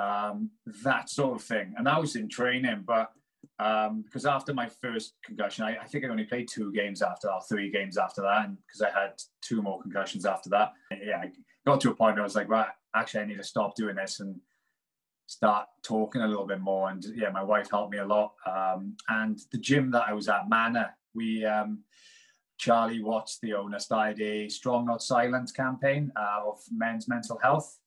um, 0.00 0.50
that 0.84 1.10
sort 1.10 1.36
of 1.36 1.42
thing. 1.42 1.74
And 1.76 1.88
I 1.88 1.98
was 1.98 2.16
in 2.16 2.28
training, 2.28 2.84
but 2.86 3.10
um, 3.58 4.02
because 4.02 4.24
after 4.24 4.54
my 4.54 4.68
first 4.80 5.14
concussion, 5.24 5.64
I, 5.64 5.76
I, 5.82 5.86
think 5.86 6.04
I 6.04 6.08
only 6.08 6.24
played 6.24 6.48
two 6.48 6.72
games 6.72 7.02
after, 7.02 7.30
or 7.30 7.40
three 7.48 7.70
games 7.70 7.98
after 7.98 8.22
that, 8.22 8.46
and 8.46 8.56
because 8.66 8.82
I 8.82 9.00
had 9.00 9.12
two 9.42 9.62
more 9.62 9.80
concussions 9.82 10.24
after 10.24 10.48
that, 10.50 10.72
yeah, 10.90 11.18
I 11.18 11.30
got 11.66 11.80
to 11.82 11.90
a 11.90 11.94
point 11.94 12.14
where 12.14 12.22
I 12.22 12.24
was 12.24 12.36
like, 12.36 12.48
right, 12.48 12.68
actually, 12.94 13.20
I 13.20 13.26
need 13.26 13.38
to 13.38 13.44
stop 13.44 13.74
doing 13.76 13.96
this 13.96 14.20
and 14.20 14.36
start 15.26 15.66
talking 15.82 16.22
a 16.22 16.26
little 16.26 16.46
bit 16.46 16.60
more. 16.60 16.90
And 16.90 17.04
yeah, 17.14 17.30
my 17.30 17.42
wife 17.42 17.70
helped 17.70 17.92
me 17.92 17.98
a 17.98 18.06
lot. 18.06 18.34
Um, 18.46 18.96
and 19.08 19.38
the 19.50 19.58
gym 19.58 19.90
that 19.92 20.04
I 20.08 20.12
was 20.12 20.28
at, 20.28 20.48
Manor, 20.48 20.90
we 21.14 21.44
um, 21.44 21.80
Charlie 22.58 23.02
Watts, 23.02 23.38
the 23.42 23.54
owner, 23.54 23.78
started 23.78 24.20
a 24.20 24.48
Strong 24.48 24.86
Not 24.86 25.02
Silent 25.02 25.52
campaign 25.54 26.12
uh, 26.16 26.48
of 26.48 26.58
men's 26.70 27.08
mental 27.08 27.38
health. 27.42 27.78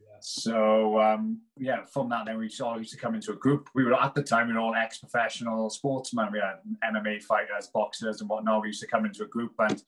Yeah. 0.00 0.16
So 0.20 1.00
um, 1.00 1.42
yeah, 1.56 1.84
from 1.84 2.08
that 2.10 2.26
then 2.26 2.38
we 2.38 2.50
all 2.62 2.78
used 2.78 2.92
to 2.92 2.98
come 2.98 3.14
into 3.14 3.32
a 3.32 3.36
group. 3.36 3.68
We 3.74 3.84
were 3.84 3.94
at 3.94 4.14
the 4.14 4.22
time 4.22 4.48
we 4.48 4.54
were 4.54 4.60
all 4.60 4.74
ex-professional 4.74 5.70
sportsmen. 5.70 6.32
We 6.32 6.40
had 6.40 6.56
MMA 6.92 7.22
fighters, 7.22 7.68
boxers, 7.72 8.20
and 8.20 8.30
whatnot. 8.30 8.62
We 8.62 8.68
used 8.68 8.80
to 8.80 8.86
come 8.86 9.04
into 9.04 9.24
a 9.24 9.28
group 9.28 9.52
and. 9.58 9.82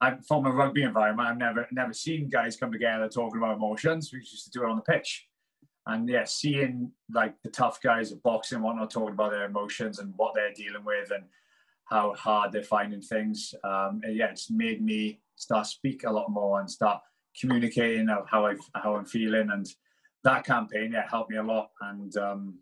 I'm 0.00 0.22
from 0.22 0.46
a 0.46 0.52
rugby 0.52 0.84
environment. 0.84 1.28
I've 1.28 1.38
never 1.38 1.66
never 1.72 1.92
seen 1.92 2.28
guys 2.28 2.56
come 2.56 2.70
together 2.70 3.08
talking 3.08 3.38
about 3.38 3.56
emotions. 3.56 4.10
We 4.12 4.20
used 4.20 4.44
to 4.44 4.50
do 4.52 4.62
it 4.62 4.70
on 4.70 4.76
the 4.76 4.82
pitch 4.82 5.27
and 5.88 6.08
yeah, 6.08 6.24
seeing 6.24 6.92
like 7.12 7.34
the 7.42 7.50
tough 7.50 7.80
guys 7.80 8.12
of 8.12 8.22
boxing, 8.22 8.60
whatnot, 8.60 8.90
talking 8.90 9.14
about 9.14 9.32
their 9.32 9.46
emotions 9.46 9.98
and 9.98 10.12
what 10.16 10.34
they're 10.34 10.52
dealing 10.52 10.84
with 10.84 11.10
and 11.10 11.24
how 11.84 12.14
hard 12.14 12.52
they're 12.52 12.62
finding 12.62 13.00
things. 13.00 13.54
Um, 13.64 14.02
yeah, 14.06 14.26
it's 14.26 14.50
made 14.50 14.82
me 14.82 15.20
start 15.36 15.66
speak 15.66 16.04
a 16.04 16.10
lot 16.10 16.30
more 16.30 16.60
and 16.60 16.70
start 16.70 17.00
communicating 17.40 18.10
of 18.10 18.28
how 18.28 18.46
I 18.46 18.56
how 18.74 18.96
I'm 18.96 19.06
feeling. 19.06 19.48
And 19.50 19.66
that 20.24 20.44
campaign, 20.44 20.92
yeah, 20.92 21.08
helped 21.08 21.30
me 21.30 21.38
a 21.38 21.42
lot. 21.42 21.70
And 21.80 22.14
um, 22.18 22.58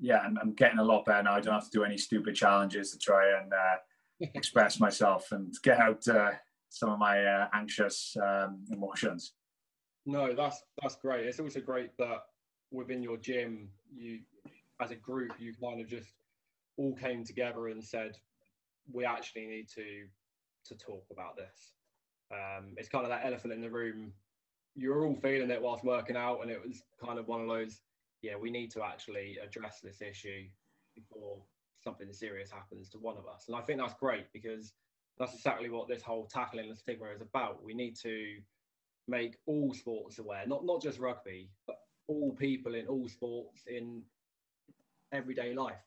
yeah, 0.00 0.18
I'm, 0.18 0.36
I'm, 0.42 0.54
getting 0.54 0.80
a 0.80 0.84
lot 0.84 1.04
better 1.04 1.22
now. 1.22 1.34
I 1.34 1.40
don't 1.40 1.54
have 1.54 1.70
to 1.70 1.78
do 1.78 1.84
any 1.84 1.98
stupid 1.98 2.34
challenges 2.34 2.90
to 2.90 2.98
try 2.98 3.38
and 3.40 3.52
uh, 3.52 4.26
express 4.34 4.80
myself 4.80 5.30
and 5.30 5.54
get 5.62 5.78
out 5.78 6.06
uh, 6.08 6.32
some 6.68 6.90
of 6.90 6.98
my 6.98 7.24
uh, 7.24 7.46
anxious 7.54 8.16
um, 8.20 8.64
emotions. 8.72 9.34
No, 10.06 10.34
that's 10.34 10.62
that's 10.82 10.96
great. 10.96 11.26
It's 11.26 11.40
also 11.40 11.60
great 11.60 11.96
that 11.98 12.24
within 12.70 13.02
your 13.02 13.16
gym, 13.16 13.70
you 13.94 14.20
as 14.80 14.90
a 14.90 14.96
group, 14.96 15.32
you 15.38 15.54
kind 15.54 15.80
of 15.80 15.88
just 15.88 16.12
all 16.76 16.94
came 16.94 17.24
together 17.24 17.68
and 17.68 17.82
said, 17.82 18.18
we 18.92 19.04
actually 19.04 19.46
need 19.46 19.68
to 19.70 20.06
to 20.66 20.74
talk 20.76 21.04
about 21.10 21.36
this. 21.36 21.72
Um, 22.32 22.74
it's 22.76 22.88
kind 22.88 23.04
of 23.04 23.10
that 23.10 23.24
elephant 23.24 23.52
in 23.52 23.60
the 23.60 23.70
room. 23.70 24.12
You're 24.74 25.06
all 25.06 25.14
feeling 25.14 25.50
it 25.50 25.62
whilst 25.62 25.84
working 25.84 26.16
out, 26.16 26.40
and 26.42 26.50
it 26.50 26.60
was 26.66 26.82
kind 27.02 27.18
of 27.18 27.28
one 27.28 27.40
of 27.40 27.48
those. 27.48 27.80
Yeah, 28.22 28.36
we 28.36 28.50
need 28.50 28.70
to 28.72 28.82
actually 28.82 29.38
address 29.42 29.80
this 29.82 30.00
issue 30.00 30.44
before 30.94 31.38
something 31.82 32.10
serious 32.12 32.50
happens 32.50 32.88
to 32.90 32.98
one 32.98 33.18
of 33.18 33.26
us. 33.26 33.44
And 33.48 33.56
I 33.56 33.60
think 33.60 33.78
that's 33.78 33.94
great 33.94 34.32
because 34.32 34.72
that's 35.18 35.34
exactly 35.34 35.68
what 35.68 35.88
this 35.88 36.02
whole 36.02 36.26
tackling 36.26 36.70
the 36.70 36.76
stigma 36.76 37.08
is 37.14 37.20
about. 37.20 37.62
We 37.62 37.74
need 37.74 37.96
to 37.96 38.38
make 39.08 39.36
all 39.46 39.72
sports 39.74 40.18
aware, 40.18 40.46
not 40.46 40.64
not 40.64 40.82
just 40.82 40.98
rugby, 40.98 41.50
but 41.66 41.76
all 42.06 42.32
people 42.32 42.74
in 42.74 42.86
all 42.86 43.08
sports 43.08 43.62
in 43.66 44.02
everyday 45.12 45.54
life 45.54 45.84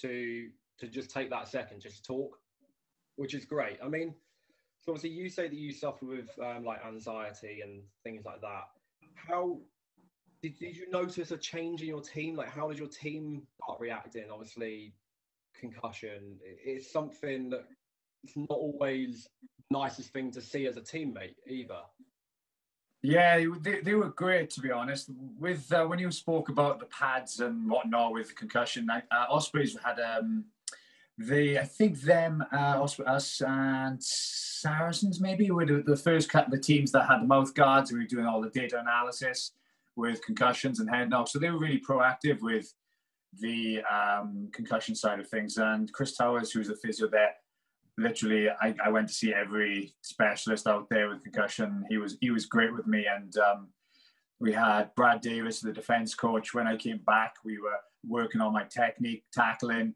to 0.00 0.48
to 0.78 0.88
just 0.88 1.10
take 1.10 1.30
that 1.30 1.48
second, 1.48 1.80
just 1.80 2.04
talk, 2.04 2.38
which 3.16 3.34
is 3.34 3.44
great. 3.44 3.78
I 3.84 3.88
mean, 3.88 4.14
So 4.80 4.92
obviously, 4.92 5.10
you 5.10 5.28
say 5.28 5.46
that 5.48 5.56
you 5.56 5.72
suffer 5.72 6.06
with 6.06 6.30
um, 6.42 6.64
like 6.64 6.84
anxiety 6.84 7.60
and 7.62 7.82
things 8.02 8.24
like 8.24 8.40
that. 8.40 8.64
How 9.14 9.58
did, 10.42 10.58
did 10.58 10.74
you 10.74 10.90
notice 10.90 11.30
a 11.32 11.36
change 11.36 11.82
in 11.82 11.88
your 11.88 12.00
team? 12.00 12.34
Like, 12.34 12.48
how 12.48 12.68
did 12.68 12.78
your 12.78 12.88
team 12.88 13.42
start 13.62 13.78
reacting? 13.78 14.24
Obviously, 14.32 14.94
concussion. 15.58 16.38
It's 16.42 16.90
something 16.90 17.50
that 17.50 17.66
it's 18.24 18.36
not 18.36 18.48
always 18.50 19.28
nicest 19.70 20.12
thing 20.14 20.30
to 20.32 20.40
see 20.40 20.66
as 20.66 20.78
a 20.78 20.80
teammate 20.80 21.34
either. 21.46 21.80
Yeah, 23.02 23.42
they, 23.62 23.80
they 23.80 23.94
were 23.94 24.10
great 24.10 24.50
to 24.50 24.60
be 24.60 24.70
honest. 24.70 25.08
With 25.38 25.72
uh, 25.72 25.86
when 25.86 25.98
you 25.98 26.10
spoke 26.10 26.50
about 26.50 26.80
the 26.80 26.86
pads 26.86 27.40
and 27.40 27.68
whatnot 27.68 28.12
with 28.12 28.28
the 28.28 28.34
concussion, 28.34 28.88
uh, 28.90 29.00
Ospreys 29.30 29.76
had 29.82 29.98
um, 30.00 30.44
the 31.16 31.58
I 31.58 31.64
think 31.64 32.00
them 32.02 32.44
uh, 32.52 32.86
us 33.06 33.40
and 33.40 34.02
Saracens 34.02 35.20
maybe 35.20 35.50
were 35.50 35.64
the, 35.64 35.82
the 35.86 35.96
first 35.96 36.28
couple 36.28 36.54
of 36.54 36.60
teams 36.60 36.92
that 36.92 37.06
had 37.06 37.22
the 37.22 37.26
mouth 37.26 37.54
guards. 37.54 37.90
We 37.90 38.00
were 38.00 38.04
doing 38.04 38.26
all 38.26 38.42
the 38.42 38.50
data 38.50 38.78
analysis 38.78 39.52
with 39.96 40.24
concussions 40.24 40.80
and 40.80 40.88
head 40.88 41.08
knocks, 41.08 41.32
so 41.32 41.38
they 41.38 41.50
were 41.50 41.58
really 41.58 41.80
proactive 41.80 42.42
with 42.42 42.72
the 43.38 43.80
um, 43.90 44.50
concussion 44.52 44.94
side 44.94 45.20
of 45.20 45.28
things. 45.28 45.56
And 45.56 45.90
Chris 45.92 46.16
Towers, 46.16 46.52
who's 46.52 46.68
the 46.68 46.76
physio 46.76 47.08
there, 47.08 47.32
literally 48.00 48.48
I, 48.48 48.74
I 48.84 48.88
went 48.90 49.08
to 49.08 49.14
see 49.14 49.32
every 49.32 49.94
specialist 50.00 50.66
out 50.66 50.88
there 50.90 51.08
with 51.08 51.22
concussion. 51.22 51.84
He 51.88 51.98
was 51.98 52.16
he 52.20 52.30
was 52.30 52.46
great 52.46 52.72
with 52.72 52.86
me, 52.86 53.06
and 53.06 53.36
um, 53.36 53.68
we 54.40 54.52
had 54.52 54.94
Brad 54.96 55.20
Davies, 55.20 55.60
the 55.60 55.72
defense 55.72 56.14
coach. 56.14 56.54
When 56.54 56.66
I 56.66 56.76
came 56.76 57.00
back, 57.06 57.34
we 57.44 57.58
were 57.58 57.78
working 58.06 58.40
on 58.40 58.52
my 58.52 58.64
technique, 58.64 59.24
tackling, 59.32 59.94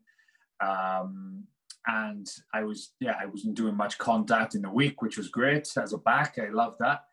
um, 0.61 1.45
and 1.87 2.27
I 2.53 2.65
was 2.65 2.93
yeah 3.01 3.17
I 3.21 3.27
wasn't 3.27 3.57
doing 3.57 3.77
much 3.77 3.99
contact 3.99 4.55
in 4.55 4.63
the 4.63 4.71
week, 4.71 5.03
which 5.03 5.17
was 5.17 5.29
great 5.29 5.69
as 5.77 5.93
a 5.93 5.99
back. 5.99 6.39
I 6.39 6.51
loved 6.51 6.81
that. 6.81 7.05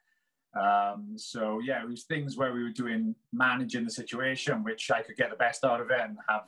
Um, 0.53 1.13
so 1.15 1.61
yeah, 1.63 1.81
it 1.81 1.87
was 1.87 2.03
things 2.03 2.35
where 2.35 2.53
we 2.53 2.61
were 2.61 2.69
doing 2.69 3.15
managing 3.31 3.85
the 3.85 3.91
situation, 3.91 4.63
which 4.63 4.91
I 4.91 5.01
could 5.01 5.15
get 5.15 5.29
the 5.29 5.37
best 5.37 5.63
out 5.63 5.79
of 5.79 5.89
it 5.91 6.01
and 6.01 6.17
have 6.27 6.43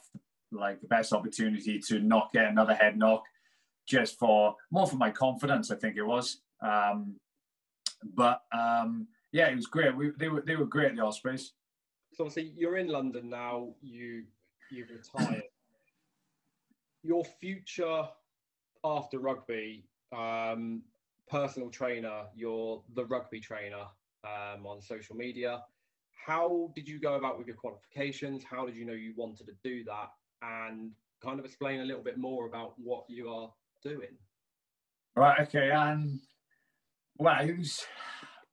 like 0.51 0.81
the 0.81 0.87
best 0.87 1.13
opportunity 1.13 1.79
to 1.79 1.99
not 1.99 2.31
get 2.33 2.45
another 2.45 2.75
head 2.75 2.97
knock 2.97 3.23
just 3.85 4.17
for 4.17 4.55
more 4.71 4.87
for 4.87 4.95
my 4.95 5.11
confidence, 5.11 5.71
I 5.71 5.75
think 5.75 5.97
it 5.97 6.03
was. 6.03 6.41
Um, 6.61 7.15
but 8.15 8.41
um, 8.51 9.07
yeah, 9.31 9.47
it 9.47 9.55
was 9.55 9.67
great. 9.67 9.95
We, 9.95 10.11
they 10.17 10.29
were 10.29 10.41
they 10.41 10.55
were 10.55 10.65
great, 10.65 10.91
at 10.91 10.95
the 10.95 11.03
Ospreys. 11.03 11.53
So 12.13 12.25
obviously 12.25 12.53
you're 12.55 12.77
in 12.77 12.87
London 12.87 13.29
now. 13.29 13.73
You 13.81 14.23
you've 14.71 14.89
retired. 14.89 15.43
Your 17.03 17.25
future 17.25 18.07
after 18.85 19.19
rugby, 19.19 19.85
um, 20.15 20.83
personal 21.29 21.69
trainer. 21.69 22.23
You're 22.33 22.81
the 22.95 23.05
rugby 23.05 23.41
trainer 23.41 23.85
um, 24.23 24.65
on 24.65 24.81
social 24.81 25.15
media. 25.15 25.61
How 26.25 26.71
did 26.75 26.87
you 26.87 26.99
go 26.99 27.15
about 27.15 27.37
with 27.37 27.47
your 27.47 27.57
qualifications? 27.57 28.43
How 28.49 28.65
did 28.65 28.77
you 28.77 28.85
know 28.85 28.93
you 28.93 29.13
wanted 29.17 29.47
to 29.47 29.53
do 29.65 29.83
that? 29.83 30.11
And 30.41 30.91
kind 31.21 31.39
of 31.39 31.45
explain 31.45 31.81
a 31.81 31.85
little 31.85 32.03
bit 32.03 32.17
more 32.17 32.47
about 32.47 32.73
what 32.77 33.03
you 33.09 33.29
are 33.29 33.51
doing. 33.83 34.17
Right. 35.15 35.41
Okay. 35.41 35.71
And 35.71 36.19
well, 37.17 37.41
it 37.41 37.57
was 37.57 37.85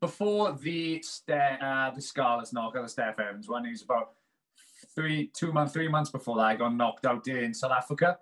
before 0.01 0.53
the 0.53 1.03
stair, 1.03 1.59
uh, 1.63 1.91
the 1.91 2.01
Scarlets 2.01 2.53
knock 2.53 2.75
out 2.77 2.87
the 2.87 3.03
Steff 3.03 3.19
Evans 3.21 3.49
one. 3.49 3.65
He 3.65 3.71
was 3.71 3.83
about 3.83 4.13
three, 4.95 5.31
two 5.35 5.53
months, 5.53 5.73
three 5.73 5.89
months 5.89 6.11
before 6.11 6.37
that. 6.37 6.45
I 6.45 6.57
got 6.57 6.75
knocked 6.75 7.07
out 7.07 7.27
in 7.29 7.55
South 7.55 7.73
Africa. 7.73 8.19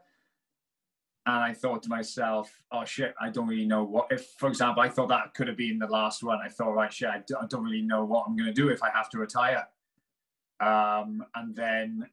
And 1.26 1.36
I 1.36 1.52
thought 1.52 1.82
to 1.82 1.90
myself, 1.90 2.50
oh 2.72 2.86
shit, 2.86 3.14
I 3.20 3.28
don't 3.28 3.46
really 3.46 3.66
know 3.66 3.84
what. 3.84 4.06
If, 4.10 4.28
for 4.38 4.48
example, 4.48 4.82
I 4.82 4.88
thought 4.88 5.08
that 5.08 5.34
could 5.34 5.46
have 5.46 5.58
been 5.58 5.78
the 5.78 5.86
last 5.86 6.22
one. 6.22 6.38
I 6.42 6.48
thought, 6.48 6.72
right, 6.72 6.92
shit, 6.92 7.10
I 7.10 7.20
don't 7.50 7.64
really 7.64 7.82
know 7.82 8.04
what 8.04 8.24
I'm 8.26 8.34
going 8.34 8.48
to 8.48 8.54
do 8.54 8.70
if 8.70 8.82
I 8.82 8.90
have 8.90 9.10
to 9.10 9.18
retire. 9.18 9.66
Um, 10.60 11.22
and 11.34 11.54
then 11.54 12.08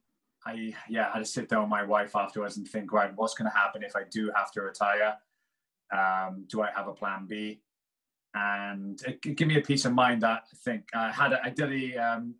I 0.46 0.74
yeah 0.88 1.12
had 1.12 1.18
to 1.18 1.24
sit 1.24 1.48
down 1.48 1.62
with 1.62 1.70
my 1.70 1.82
wife 1.82 2.14
afterwards 2.14 2.56
and 2.56 2.66
think, 2.66 2.92
right, 2.92 3.10
what's 3.16 3.34
going 3.34 3.50
to 3.50 3.56
happen 3.56 3.82
if 3.82 3.96
I 3.96 4.02
do 4.10 4.30
have 4.34 4.52
to 4.52 4.62
retire? 4.62 5.16
Um, 5.92 6.46
do 6.48 6.62
I 6.62 6.70
have 6.74 6.88
a 6.88 6.92
plan 6.92 7.26
B? 7.26 7.60
And 8.34 9.00
it, 9.02 9.18
it 9.24 9.36
give 9.36 9.48
me 9.48 9.58
a 9.58 9.62
peace 9.62 9.84
of 9.84 9.92
mind 9.92 10.22
that 10.22 10.44
I 10.52 10.56
think 10.64 10.84
I 10.94 11.10
had. 11.10 11.32
A, 11.32 11.44
I 11.44 11.50
did 11.50 11.72
a 11.72 11.96
um, 11.96 12.34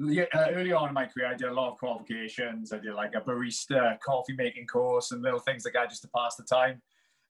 uh, 0.00 0.24
early 0.50 0.72
on 0.72 0.88
in 0.88 0.94
my 0.94 1.06
career, 1.06 1.26
I 1.26 1.34
did 1.34 1.48
a 1.48 1.52
lot 1.52 1.72
of 1.72 1.78
qualifications. 1.78 2.72
I 2.72 2.78
did 2.78 2.94
like 2.94 3.14
a 3.14 3.20
barista 3.20 3.98
coffee 4.00 4.34
making 4.34 4.66
course 4.66 5.10
and 5.10 5.22
little 5.22 5.40
things 5.40 5.64
like 5.64 5.74
that 5.74 5.90
just 5.90 6.02
to 6.02 6.08
pass 6.14 6.36
the 6.36 6.44
time. 6.44 6.80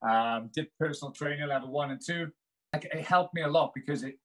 Um, 0.06 0.50
did 0.54 0.68
personal 0.78 1.12
training 1.12 1.48
level 1.48 1.70
one 1.70 1.90
and 1.90 2.00
two. 2.04 2.30
It 2.74 3.04
helped 3.04 3.34
me 3.34 3.42
a 3.42 3.48
lot 3.48 3.72
because 3.74 4.04
it 4.04 4.18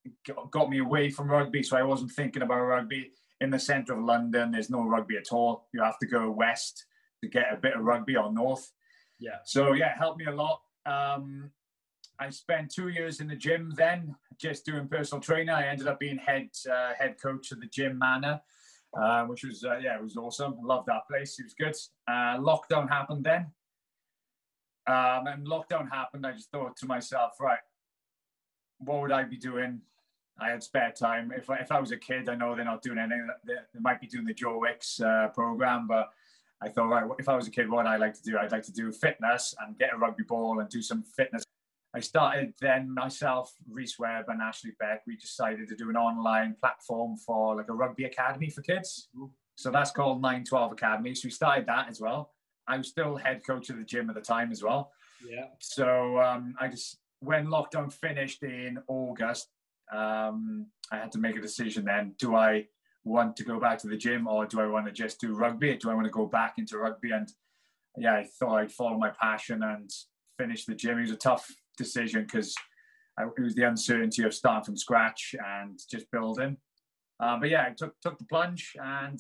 got 0.52 0.70
me 0.70 0.80
away 0.80 1.10
from 1.10 1.32
rugby, 1.32 1.64
so 1.64 1.78
I 1.78 1.84
wasn't 1.84 2.12
thinking 2.12 2.42
about 2.42 2.60
rugby 2.60 3.12
in 3.44 3.50
the 3.50 3.60
centre 3.60 3.94
of 3.94 4.04
London, 4.04 4.52
there's 4.52 4.70
no 4.70 4.84
rugby 4.84 5.18
at 5.18 5.34
all. 5.34 5.68
You 5.74 5.84
have 5.84 6.00
to 6.00 6.08
go 6.08 6.32
west 6.32 6.86
to 7.22 7.30
get 7.30 7.52
a 7.52 7.58
bit 7.58 7.76
of 7.76 7.84
rugby 7.84 8.16
or 8.16 8.32
north. 8.32 8.72
Yeah. 9.20 9.38
So 9.44 9.74
yeah, 9.74 9.92
it 9.92 9.98
helped 9.98 10.18
me 10.18 10.26
a 10.26 10.32
lot. 10.32 10.62
Um, 10.86 11.52
I 12.20 12.30
spent 12.30 12.74
two 12.74 12.88
years 12.88 13.20
in 13.20 13.28
the 13.28 13.36
gym 13.36 13.74
then, 13.76 14.16
just 14.40 14.66
doing 14.66 14.88
personal 14.88 15.22
training. 15.22 15.50
I 15.50 15.68
ended 15.68 15.88
up 15.88 16.00
being 16.00 16.18
head 16.18 16.50
uh, 16.72 16.94
head 16.98 17.16
coach 17.22 17.52
of 17.52 17.60
the 17.60 17.68
gym 17.68 18.00
Manor, 18.00 18.40
uh, 19.00 19.24
which 19.26 19.44
was 19.44 19.64
uh, 19.64 19.78
yeah, 19.78 19.98
it 19.98 20.04
was 20.04 20.16
awesome. 20.16 20.56
I 20.64 20.66
loved 20.66 20.88
that 20.88 21.08
place. 21.10 21.38
It 21.40 21.44
was 21.44 21.54
good. 21.54 21.76
Uh, 22.08 22.38
lockdown 22.38 22.88
happened 22.90 23.26
then, 23.26 23.48
um, 24.88 25.28
and 25.28 25.46
lockdown 25.46 25.92
happened. 25.92 26.26
I 26.26 26.32
just 26.32 26.52
thought 26.52 26.78
to 26.78 26.86
myself, 26.86 27.34
right, 27.42 27.60
what 28.80 29.02
would 29.02 29.12
I 29.12 29.24
be 29.24 29.38
doing 29.38 29.82
I 30.40 30.50
had 30.50 30.64
spare 30.64 30.92
time. 30.92 31.32
If 31.36 31.50
I, 31.50 31.58
if 31.58 31.72
I 31.72 31.80
was 31.80 31.92
a 31.92 31.98
kid, 31.98 32.28
I 32.28 32.36
know 32.36 32.56
they're 32.56 32.66
not 32.66 32.82
doing 32.82 32.98
anything. 32.98 33.28
They, 33.46 33.54
they 33.74 33.80
might 33.80 34.02
be 34.02 34.08
doing 34.08 34.26
the 34.26 34.34
Joe 34.34 34.58
Wicks 34.60 35.00
uh, 35.00 35.28
program, 35.34 35.88
but 35.88 36.10
I 36.62 36.70
thought, 36.70 36.90
right, 36.90 37.04
if 37.20 37.30
I 37.30 37.36
was 37.36 37.48
a 37.48 37.52
kid, 37.52 37.70
what 37.70 37.86
I'd 37.86 38.00
like 38.00 38.14
to 38.14 38.24
do, 38.24 38.38
I'd 38.38 38.52
like 38.52 38.64
to 38.64 38.72
do 38.72 38.92
fitness 38.92 39.54
and 39.60 39.78
get 39.78 39.94
a 39.94 39.98
rugby 39.98 40.24
ball 40.24 40.60
and 40.60 40.70
do 40.70 40.82
some 40.82 41.04
fitness. 41.04 41.44
I 41.94 42.00
started 42.00 42.54
then 42.60 42.92
myself, 42.92 43.54
Rhys 43.70 44.00
Webb 44.00 44.26
and 44.30 44.42
Ashley 44.42 44.72
Beck, 44.80 45.04
we 45.06 45.16
decided 45.16 45.68
to 45.68 45.76
do 45.76 45.90
an 45.90 45.96
online 45.96 46.56
platform 46.60 47.18
for 47.18 47.56
like 47.56 47.70
a 47.70 47.74
rugby 47.74 48.06
academy 48.06 48.50
for 48.50 48.62
kids. 48.62 49.10
So 49.56 49.70
that's 49.70 49.92
called 49.92 50.22
912 50.22 50.72
Academy. 50.72 51.14
So 51.14 51.28
we 51.28 51.32
started 51.32 51.68
that 51.68 51.90
as 51.90 52.02
well. 52.02 52.32
I 52.68 52.78
was 52.78 52.88
still 52.88 53.16
head 53.16 53.46
coach 53.46 53.70
of 53.70 53.78
the 53.78 53.84
gym 53.84 54.10
at 54.10 54.16
the 54.16 54.22
time 54.22 54.52
as 54.52 54.64
well. 54.64 54.92
Yeah. 55.28 55.46
So 55.60 56.20
um, 56.20 56.56
I 56.60 56.68
just, 56.70 56.98
when 57.20 57.48
lockdown 57.48 57.94
finished 57.94 58.42
in 58.42 58.80
August, 58.88 59.50
um, 59.94 60.68
I 60.92 60.98
had 60.98 61.12
to 61.14 61.20
make 61.20 61.36
a 61.36 61.42
decision 61.42 61.86
then. 61.86 62.16
Do 62.20 62.36
I 62.36 62.66
want 63.04 63.36
to 63.38 63.44
go 63.44 63.60
back 63.60 63.78
to 63.80 63.88
the 63.88 63.98
gym 63.98 64.28
or 64.28 64.46
do 64.46 64.60
I 64.60 64.68
want 64.68 64.86
to 64.86 64.92
just 64.92 65.20
do 65.20 65.34
rugby? 65.34 65.76
Do 65.78 65.90
I 65.90 65.94
want 65.94 66.06
to 66.06 66.12
go 66.12 66.26
back 66.26 66.56
into 66.58 66.78
rugby? 66.78 67.12
And 67.12 67.30
yeah, 67.98 68.16
I 68.16 68.24
thought 68.24 68.58
I'd 68.58 68.72
follow 68.72 68.98
my 68.98 69.12
passion 69.22 69.62
and 69.64 69.90
finish 70.38 70.66
the 70.66 70.76
gym. 70.76 70.98
It 70.98 71.02
was 71.02 71.12
a 71.12 71.16
tough 71.16 71.48
decision 71.78 72.24
because 72.24 72.56
it 73.20 73.42
was 73.42 73.56
the 73.56 73.68
uncertainty 73.68 74.24
of 74.24 74.34
starting 74.34 74.66
from 74.66 74.78
scratch 74.78 75.36
and 75.46 75.80
just 75.90 76.10
building. 76.12 76.58
Uh, 77.20 77.40
but 77.40 77.50
yeah, 77.50 77.66
I 77.68 77.74
took 77.78 77.94
took 78.02 78.18
the 78.18 78.26
plunge 78.26 78.74
and 78.82 79.20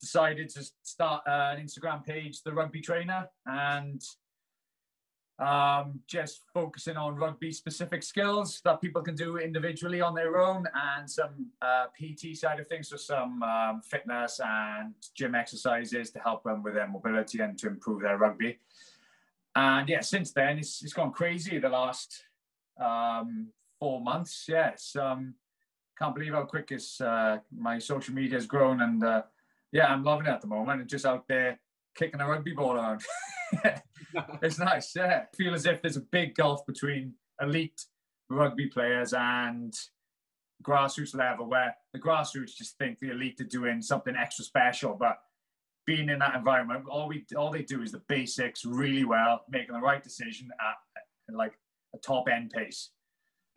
decided 0.00 0.48
to 0.50 0.64
start 0.82 1.22
uh, 1.26 1.54
an 1.56 1.64
Instagram 1.64 2.04
page, 2.04 2.42
the 2.42 2.52
Rugby 2.52 2.80
Trainer, 2.80 3.28
and 3.46 4.00
um, 5.40 6.00
just 6.06 6.42
focusing 6.52 6.96
on 6.96 7.16
rugby 7.16 7.50
specific 7.50 8.02
skills 8.02 8.60
that 8.64 8.80
people 8.80 9.00
can 9.00 9.14
do 9.14 9.38
individually 9.38 10.02
on 10.02 10.14
their 10.14 10.38
own 10.38 10.66
and 10.74 11.10
some 11.10 11.46
uh, 11.62 11.86
PT 11.96 12.36
side 12.36 12.60
of 12.60 12.68
things, 12.68 12.90
so 12.90 12.96
some 12.96 13.42
um, 13.42 13.80
fitness 13.80 14.40
and 14.44 14.92
gym 15.14 15.34
exercises 15.34 16.10
to 16.10 16.18
help 16.18 16.44
them 16.44 16.62
with 16.62 16.74
their 16.74 16.86
mobility 16.86 17.40
and 17.40 17.58
to 17.58 17.68
improve 17.68 18.02
their 18.02 18.18
rugby. 18.18 18.58
And 19.56 19.88
yeah, 19.88 20.00
since 20.00 20.32
then 20.32 20.58
it's, 20.58 20.82
it's 20.82 20.92
gone 20.92 21.10
crazy 21.10 21.58
the 21.58 21.70
last 21.70 22.24
um, 22.78 23.48
four 23.78 24.00
months. 24.00 24.44
Yes, 24.46 24.94
um, 25.00 25.34
can't 25.98 26.14
believe 26.14 26.34
how 26.34 26.42
quick 26.42 26.68
it's, 26.70 27.00
uh, 27.00 27.38
my 27.50 27.78
social 27.78 28.14
media 28.14 28.36
has 28.36 28.46
grown 28.46 28.82
and 28.82 29.02
uh, 29.02 29.22
yeah, 29.72 29.86
I'm 29.86 30.04
loving 30.04 30.26
it 30.26 30.30
at 30.30 30.42
the 30.42 30.48
moment. 30.48 30.80
And 30.80 30.88
just 30.88 31.06
out 31.06 31.26
there 31.28 31.58
kicking 31.94 32.20
a 32.20 32.28
rugby 32.28 32.52
ball 32.52 32.74
around. 32.74 33.02
it's 34.42 34.58
nice. 34.58 34.94
Yeah, 34.94 35.24
I 35.32 35.36
feel 35.36 35.54
as 35.54 35.66
if 35.66 35.82
there's 35.82 35.96
a 35.96 36.02
big 36.02 36.34
gulf 36.34 36.66
between 36.66 37.14
elite 37.40 37.84
rugby 38.28 38.66
players 38.66 39.12
and 39.12 39.74
grassroots 40.62 41.14
level, 41.14 41.48
where 41.48 41.74
the 41.92 41.98
grassroots 41.98 42.56
just 42.56 42.78
think 42.78 42.98
the 43.00 43.10
elite 43.10 43.40
are 43.40 43.44
doing 43.44 43.82
something 43.82 44.14
extra 44.16 44.44
special, 44.44 44.94
but 44.94 45.18
being 45.86 46.08
in 46.08 46.18
that 46.20 46.36
environment, 46.36 46.84
all 46.88 47.08
we 47.08 47.24
all 47.36 47.50
they 47.50 47.62
do 47.62 47.82
is 47.82 47.92
the 47.92 48.02
basics 48.08 48.64
really 48.64 49.04
well, 49.04 49.42
making 49.48 49.74
the 49.74 49.80
right 49.80 50.02
decision 50.02 50.48
at, 50.60 51.34
like 51.34 51.58
a 51.94 51.98
top 51.98 52.28
end 52.28 52.50
pace. 52.50 52.90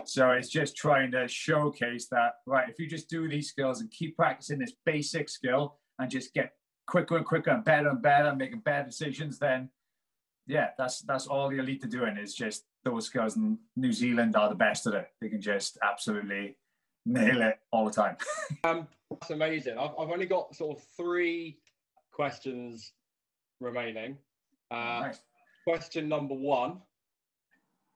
So 0.05 0.31
it's 0.31 0.49
just 0.49 0.75
trying 0.75 1.11
to 1.11 1.27
showcase 1.27 2.07
that 2.09 2.35
right. 2.45 2.67
If 2.69 2.79
you 2.79 2.87
just 2.87 3.09
do 3.09 3.27
these 3.27 3.49
skills 3.49 3.81
and 3.81 3.91
keep 3.91 4.15
practicing 4.15 4.59
this 4.59 4.73
basic 4.85 5.29
skill 5.29 5.77
and 5.99 6.09
just 6.09 6.33
get 6.33 6.53
quicker 6.87 7.17
and 7.17 7.25
quicker 7.25 7.51
and 7.51 7.63
better 7.63 7.89
and 7.89 8.01
better, 8.01 8.35
making 8.35 8.59
better 8.59 8.85
decisions, 8.85 9.39
then 9.39 9.69
yeah, 10.45 10.69
that's 10.77 11.01
that's 11.01 11.27
all 11.27 11.49
the 11.49 11.59
elite 11.59 11.83
are 11.83 11.87
doing 11.87 12.17
is 12.17 12.33
just 12.33 12.65
those 12.83 13.09
guys 13.09 13.37
in 13.37 13.57
New 13.75 13.93
Zealand 13.93 14.35
are 14.35 14.49
the 14.49 14.55
best 14.55 14.87
at 14.87 14.93
it. 14.93 15.07
They 15.21 15.29
can 15.29 15.41
just 15.41 15.77
absolutely 15.81 16.57
nail 17.05 17.41
it 17.41 17.59
all 17.71 17.85
the 17.85 17.91
time. 17.91 18.17
um, 18.63 18.87
that's 19.09 19.31
amazing. 19.31 19.77
I've, 19.77 19.91
I've 19.99 20.09
only 20.09 20.25
got 20.25 20.55
sort 20.55 20.77
of 20.77 20.83
three 20.97 21.59
questions 22.11 22.91
remaining. 23.59 24.17
Uh, 24.69 25.01
nice. 25.01 25.19
Question 25.65 26.09
number 26.09 26.35
one 26.35 26.81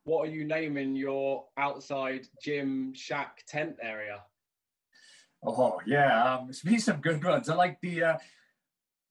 What 0.06 0.28
are 0.28 0.32
you 0.32 0.46
naming 0.46 0.96
your 0.96 1.46
outside 1.58 2.28
gym 2.42 2.94
shack 2.94 3.44
tent 3.48 3.76
area? 3.82 4.22
Oh, 5.46 5.80
yeah. 5.86 6.36
Um, 6.36 6.48
it's 6.50 6.62
been 6.62 6.80
some 6.80 7.02
good 7.02 7.24
ones. 7.24 7.50
I 7.50 7.56
like 7.56 7.80
the. 7.82 8.04
Uh, 8.04 8.18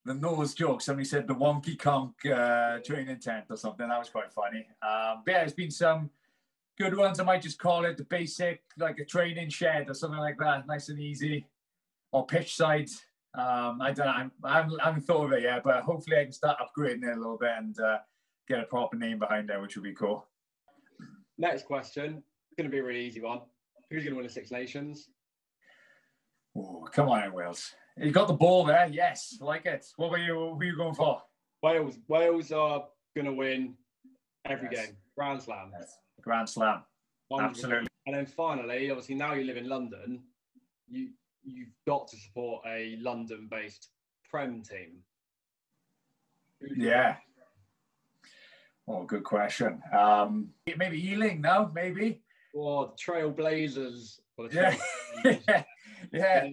the 0.07 0.15
nose 0.15 0.55
joke. 0.55 0.81
Somebody 0.81 1.05
said 1.05 1.27
the 1.27 1.35
wonky 1.35 1.79
conk 1.79 2.25
uh, 2.27 2.79
training 2.85 3.19
tent 3.19 3.47
or 3.51 3.57
something. 3.57 3.89
That 3.89 3.99
was 3.99 4.09
quite 4.09 4.33
funny. 4.33 4.67
Um, 4.81 5.23
but 5.25 5.33
yeah, 5.33 5.39
there's 5.39 5.53
been 5.53 5.71
some 5.71 6.11
good 6.79 6.97
ones. 6.97 7.19
I 7.19 7.25
might 7.25 7.43
just 7.43 7.59
call 7.59 7.85
it 7.85 7.97
the 7.97 8.05
basic, 8.05 8.63
like 8.79 8.99
a 9.01 9.05
training 9.05 9.51
shed 9.51 9.91
or 9.91 9.95
something 9.95 10.21
like 10.21 10.39
that, 10.39 10.67
nice 10.67 10.89
and 10.89 11.01
easy, 11.01 11.47
or 12.13 12.25
pitch 12.25 12.55
side. 12.55 12.89
Um, 13.37 13.83
I 13.83 13.93
don't 13.93 14.07
know. 14.07 14.31
I 14.45 14.67
haven't 14.83 15.03
thought 15.03 15.27
of 15.27 15.33
it 15.33 15.43
yet, 15.43 15.63
but 15.65 15.83
hopefully 15.83 16.19
I 16.19 16.25
can 16.25 16.33
start 16.33 16.59
upgrading 16.59 17.03
it 17.03 17.17
a 17.17 17.21
little 17.21 17.37
bit 17.37 17.53
and 17.59 17.79
uh, 17.81 17.99
get 18.49 18.61
a 18.61 18.65
proper 18.65 18.97
name 18.97 19.19
behind 19.19 19.51
it, 19.51 19.61
which 19.61 19.77
would 19.77 19.85
be 19.85 19.93
cool. 19.93 20.27
Next 21.37 21.67
question. 21.67 22.23
It's 22.49 22.57
going 22.57 22.71
to 22.71 22.75
be 22.75 22.79
a 22.79 22.85
really 22.85 23.05
easy 23.05 23.21
one. 23.21 23.41
Who's 23.91 24.05
going 24.05 24.13
to 24.13 24.17
win 24.17 24.27
the 24.27 24.33
Six 24.33 24.51
Nations? 24.51 25.11
Oh, 26.57 26.89
come 26.93 27.11
on, 27.11 27.33
Wales. 27.33 27.75
You 27.99 28.11
got 28.11 28.29
the 28.29 28.35
ball 28.35 28.65
there. 28.65 28.89
Yes, 28.91 29.39
like 29.41 29.67
it. 29.67 29.87
What 29.97 30.11
were 30.11 30.19
you? 30.19 30.39
What 30.39 30.59
were 30.59 30.65
you 30.65 30.77
going 30.77 30.95
for? 30.95 31.23
Wales. 31.63 31.99
Wales 32.09 32.53
are 32.53 32.85
going 33.15 33.25
to 33.25 33.33
win 33.33 33.75
every 34.45 34.69
yes. 34.71 34.87
game. 34.87 34.97
Grand 35.17 35.43
Slam. 35.43 35.73
Yes. 35.79 35.97
Grand 36.21 36.49
Slam. 36.49 36.83
Absolutely. 37.39 37.89
And 38.07 38.15
then 38.15 38.27
finally, 38.27 38.91
obviously, 38.91 39.15
now 39.15 39.33
you 39.33 39.45
live 39.45 39.57
in 39.57 39.69
London, 39.69 40.21
you 40.89 41.09
you've 41.43 41.73
got 41.87 42.09
to 42.09 42.17
support 42.17 42.65
a 42.67 42.97
London-based 43.01 43.89
Prem 44.29 44.63
team. 44.63 44.99
Yeah. 46.77 47.17
Oh, 48.89 49.05
good 49.05 49.25
question. 49.25 49.81
Um, 49.97 50.51
maybe 50.77 50.99
Ealing, 51.11 51.41
no, 51.41 51.71
maybe. 51.75 52.23
Or 52.55 52.93
Trailblazers. 52.95 54.21
Or 54.37 54.49
the 54.49 54.55
Trail 54.55 54.75
yeah. 55.25 55.35
yeah. 55.45 55.63
yeah. 56.13 56.49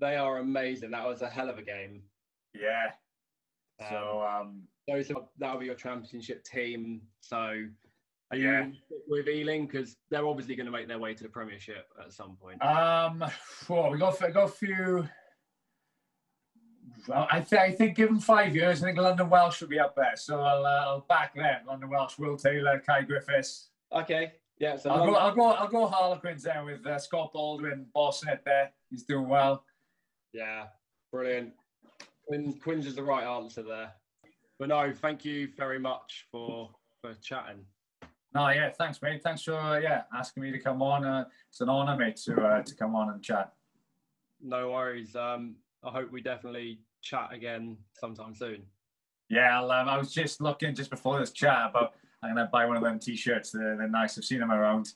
They 0.00 0.16
are, 0.16 0.38
amazing. 0.38 0.90
That 0.90 1.06
was 1.06 1.22
a 1.22 1.28
hell 1.28 1.48
of 1.48 1.58
a 1.58 1.62
game. 1.62 2.02
Yeah. 2.54 2.90
Um, 3.80 3.86
so 3.90 4.22
um, 4.22 4.62
those 4.88 5.10
are, 5.10 5.22
that'll 5.38 5.60
be 5.60 5.66
your 5.66 5.74
championship 5.74 6.44
team. 6.44 7.02
So 7.20 7.66
are 8.30 8.36
you 8.36 8.50
yeah. 8.50 8.66
with 9.06 9.28
Ealing 9.28 9.66
because 9.66 9.96
they're 10.10 10.26
obviously 10.26 10.56
going 10.56 10.66
to 10.66 10.72
make 10.72 10.88
their 10.88 10.98
way 10.98 11.14
to 11.14 11.22
the 11.22 11.28
Premiership 11.28 11.86
at 12.02 12.12
some 12.12 12.36
point? 12.40 12.62
Um, 12.62 13.24
well, 13.68 13.90
we 13.90 13.98
got 13.98 14.18
got 14.32 14.44
a 14.44 14.48
few. 14.48 15.08
Well, 17.08 17.28
I, 17.30 17.40
th- 17.40 17.60
I 17.60 17.70
think 17.70 17.96
given 17.96 18.18
five 18.18 18.56
years, 18.56 18.82
I 18.82 18.86
think 18.86 18.98
London 18.98 19.30
Welsh 19.30 19.60
will 19.60 19.68
be 19.68 19.78
up 19.78 19.94
there. 19.94 20.16
So 20.16 20.40
I'll, 20.40 20.64
uh, 20.64 20.84
I'll 20.86 21.06
back 21.08 21.34
them. 21.34 21.60
London 21.66 21.90
Welsh, 21.90 22.18
Will 22.18 22.36
Taylor, 22.36 22.82
Kai 22.84 23.02
Griffiths. 23.02 23.68
Okay. 23.92 24.32
Yeah. 24.58 24.76
So 24.76 24.90
I'll 24.90 24.98
London- 24.98 25.14
go. 25.14 25.20
I'll 25.20 25.34
go. 25.34 25.44
I'll 25.52 25.68
go 25.68 25.86
Harlequins 25.86 26.42
there 26.42 26.64
with 26.64 26.84
uh, 26.86 26.98
Scott 26.98 27.30
Baldwin 27.32 27.86
bossing 27.94 28.30
it 28.30 28.42
there. 28.44 28.72
He's 28.90 29.04
doing 29.04 29.28
well. 29.28 29.64
Yeah. 30.36 30.64
Brilliant. 31.10 31.54
Quinn, 32.26 32.52
Quins 32.62 32.86
is 32.86 32.94
the 32.94 33.02
right 33.02 33.24
answer 33.24 33.62
there. 33.62 33.92
But 34.58 34.68
no, 34.68 34.92
thank 34.92 35.24
you 35.24 35.48
very 35.56 35.78
much 35.78 36.26
for 36.30 36.70
for 37.00 37.14
chatting. 37.22 37.64
No, 38.34 38.48
yeah, 38.50 38.70
thanks, 38.70 39.00
mate. 39.00 39.22
Thanks 39.22 39.42
for 39.42 39.80
yeah 39.82 40.02
asking 40.14 40.42
me 40.42 40.50
to 40.52 40.58
come 40.58 40.82
on. 40.82 41.04
Uh, 41.04 41.24
it's 41.48 41.60
an 41.60 41.70
honour, 41.70 41.96
mate, 41.96 42.16
to 42.24 42.34
uh, 42.42 42.62
to 42.62 42.74
come 42.74 42.94
on 42.94 43.10
and 43.10 43.22
chat. 43.22 43.52
No 44.42 44.72
worries. 44.72 45.16
Um, 45.16 45.56
I 45.82 45.90
hope 45.90 46.10
we 46.10 46.20
definitely 46.20 46.80
chat 47.02 47.30
again 47.32 47.78
sometime 47.94 48.34
soon. 48.34 48.62
Yeah, 49.30 49.62
um, 49.62 49.88
I 49.88 49.96
was 49.96 50.12
just 50.12 50.40
looking 50.40 50.74
just 50.74 50.90
before 50.90 51.18
this 51.18 51.32
chat 51.32 51.70
about 51.70 51.94
I'm 52.22 52.34
gonna 52.34 52.48
buy 52.52 52.66
one 52.66 52.76
of 52.76 52.82
them 52.82 52.98
t-shirts. 52.98 53.52
They're, 53.52 53.76
they're 53.76 53.88
nice. 53.88 54.18
I've 54.18 54.24
seen 54.24 54.40
them 54.40 54.52
around. 54.52 54.92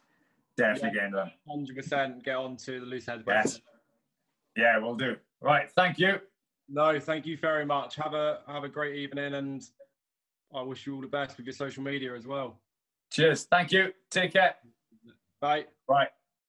Definitely 0.56 0.88
yeah, 0.88 0.94
getting 0.94 1.12
them. 1.12 1.30
Hundred 1.48 1.76
percent. 1.76 2.24
Get 2.24 2.36
on 2.36 2.56
to 2.58 2.80
the 2.80 2.86
loose 2.86 3.06
heads. 3.06 3.24
Yes. 3.26 3.60
Yeah, 4.56 4.78
we'll 4.78 4.96
do. 4.96 5.16
Right. 5.40 5.70
Thank 5.72 5.98
you. 5.98 6.20
No, 6.68 6.98
thank 7.00 7.26
you 7.26 7.36
very 7.36 7.64
much. 7.64 7.96
Have 7.96 8.14
a 8.14 8.40
have 8.46 8.64
a 8.64 8.68
great 8.68 8.96
evening, 8.96 9.34
and 9.34 9.62
I 10.54 10.62
wish 10.62 10.86
you 10.86 10.94
all 10.94 11.00
the 11.00 11.08
best 11.08 11.36
with 11.36 11.46
your 11.46 11.52
social 11.52 11.82
media 11.82 12.14
as 12.14 12.26
well. 12.26 12.60
Cheers. 13.10 13.44
Thank 13.50 13.72
you. 13.72 13.92
Take 14.10 14.32
care. 14.32 14.54
Bye. 15.40 15.66
Bye. 15.88 16.08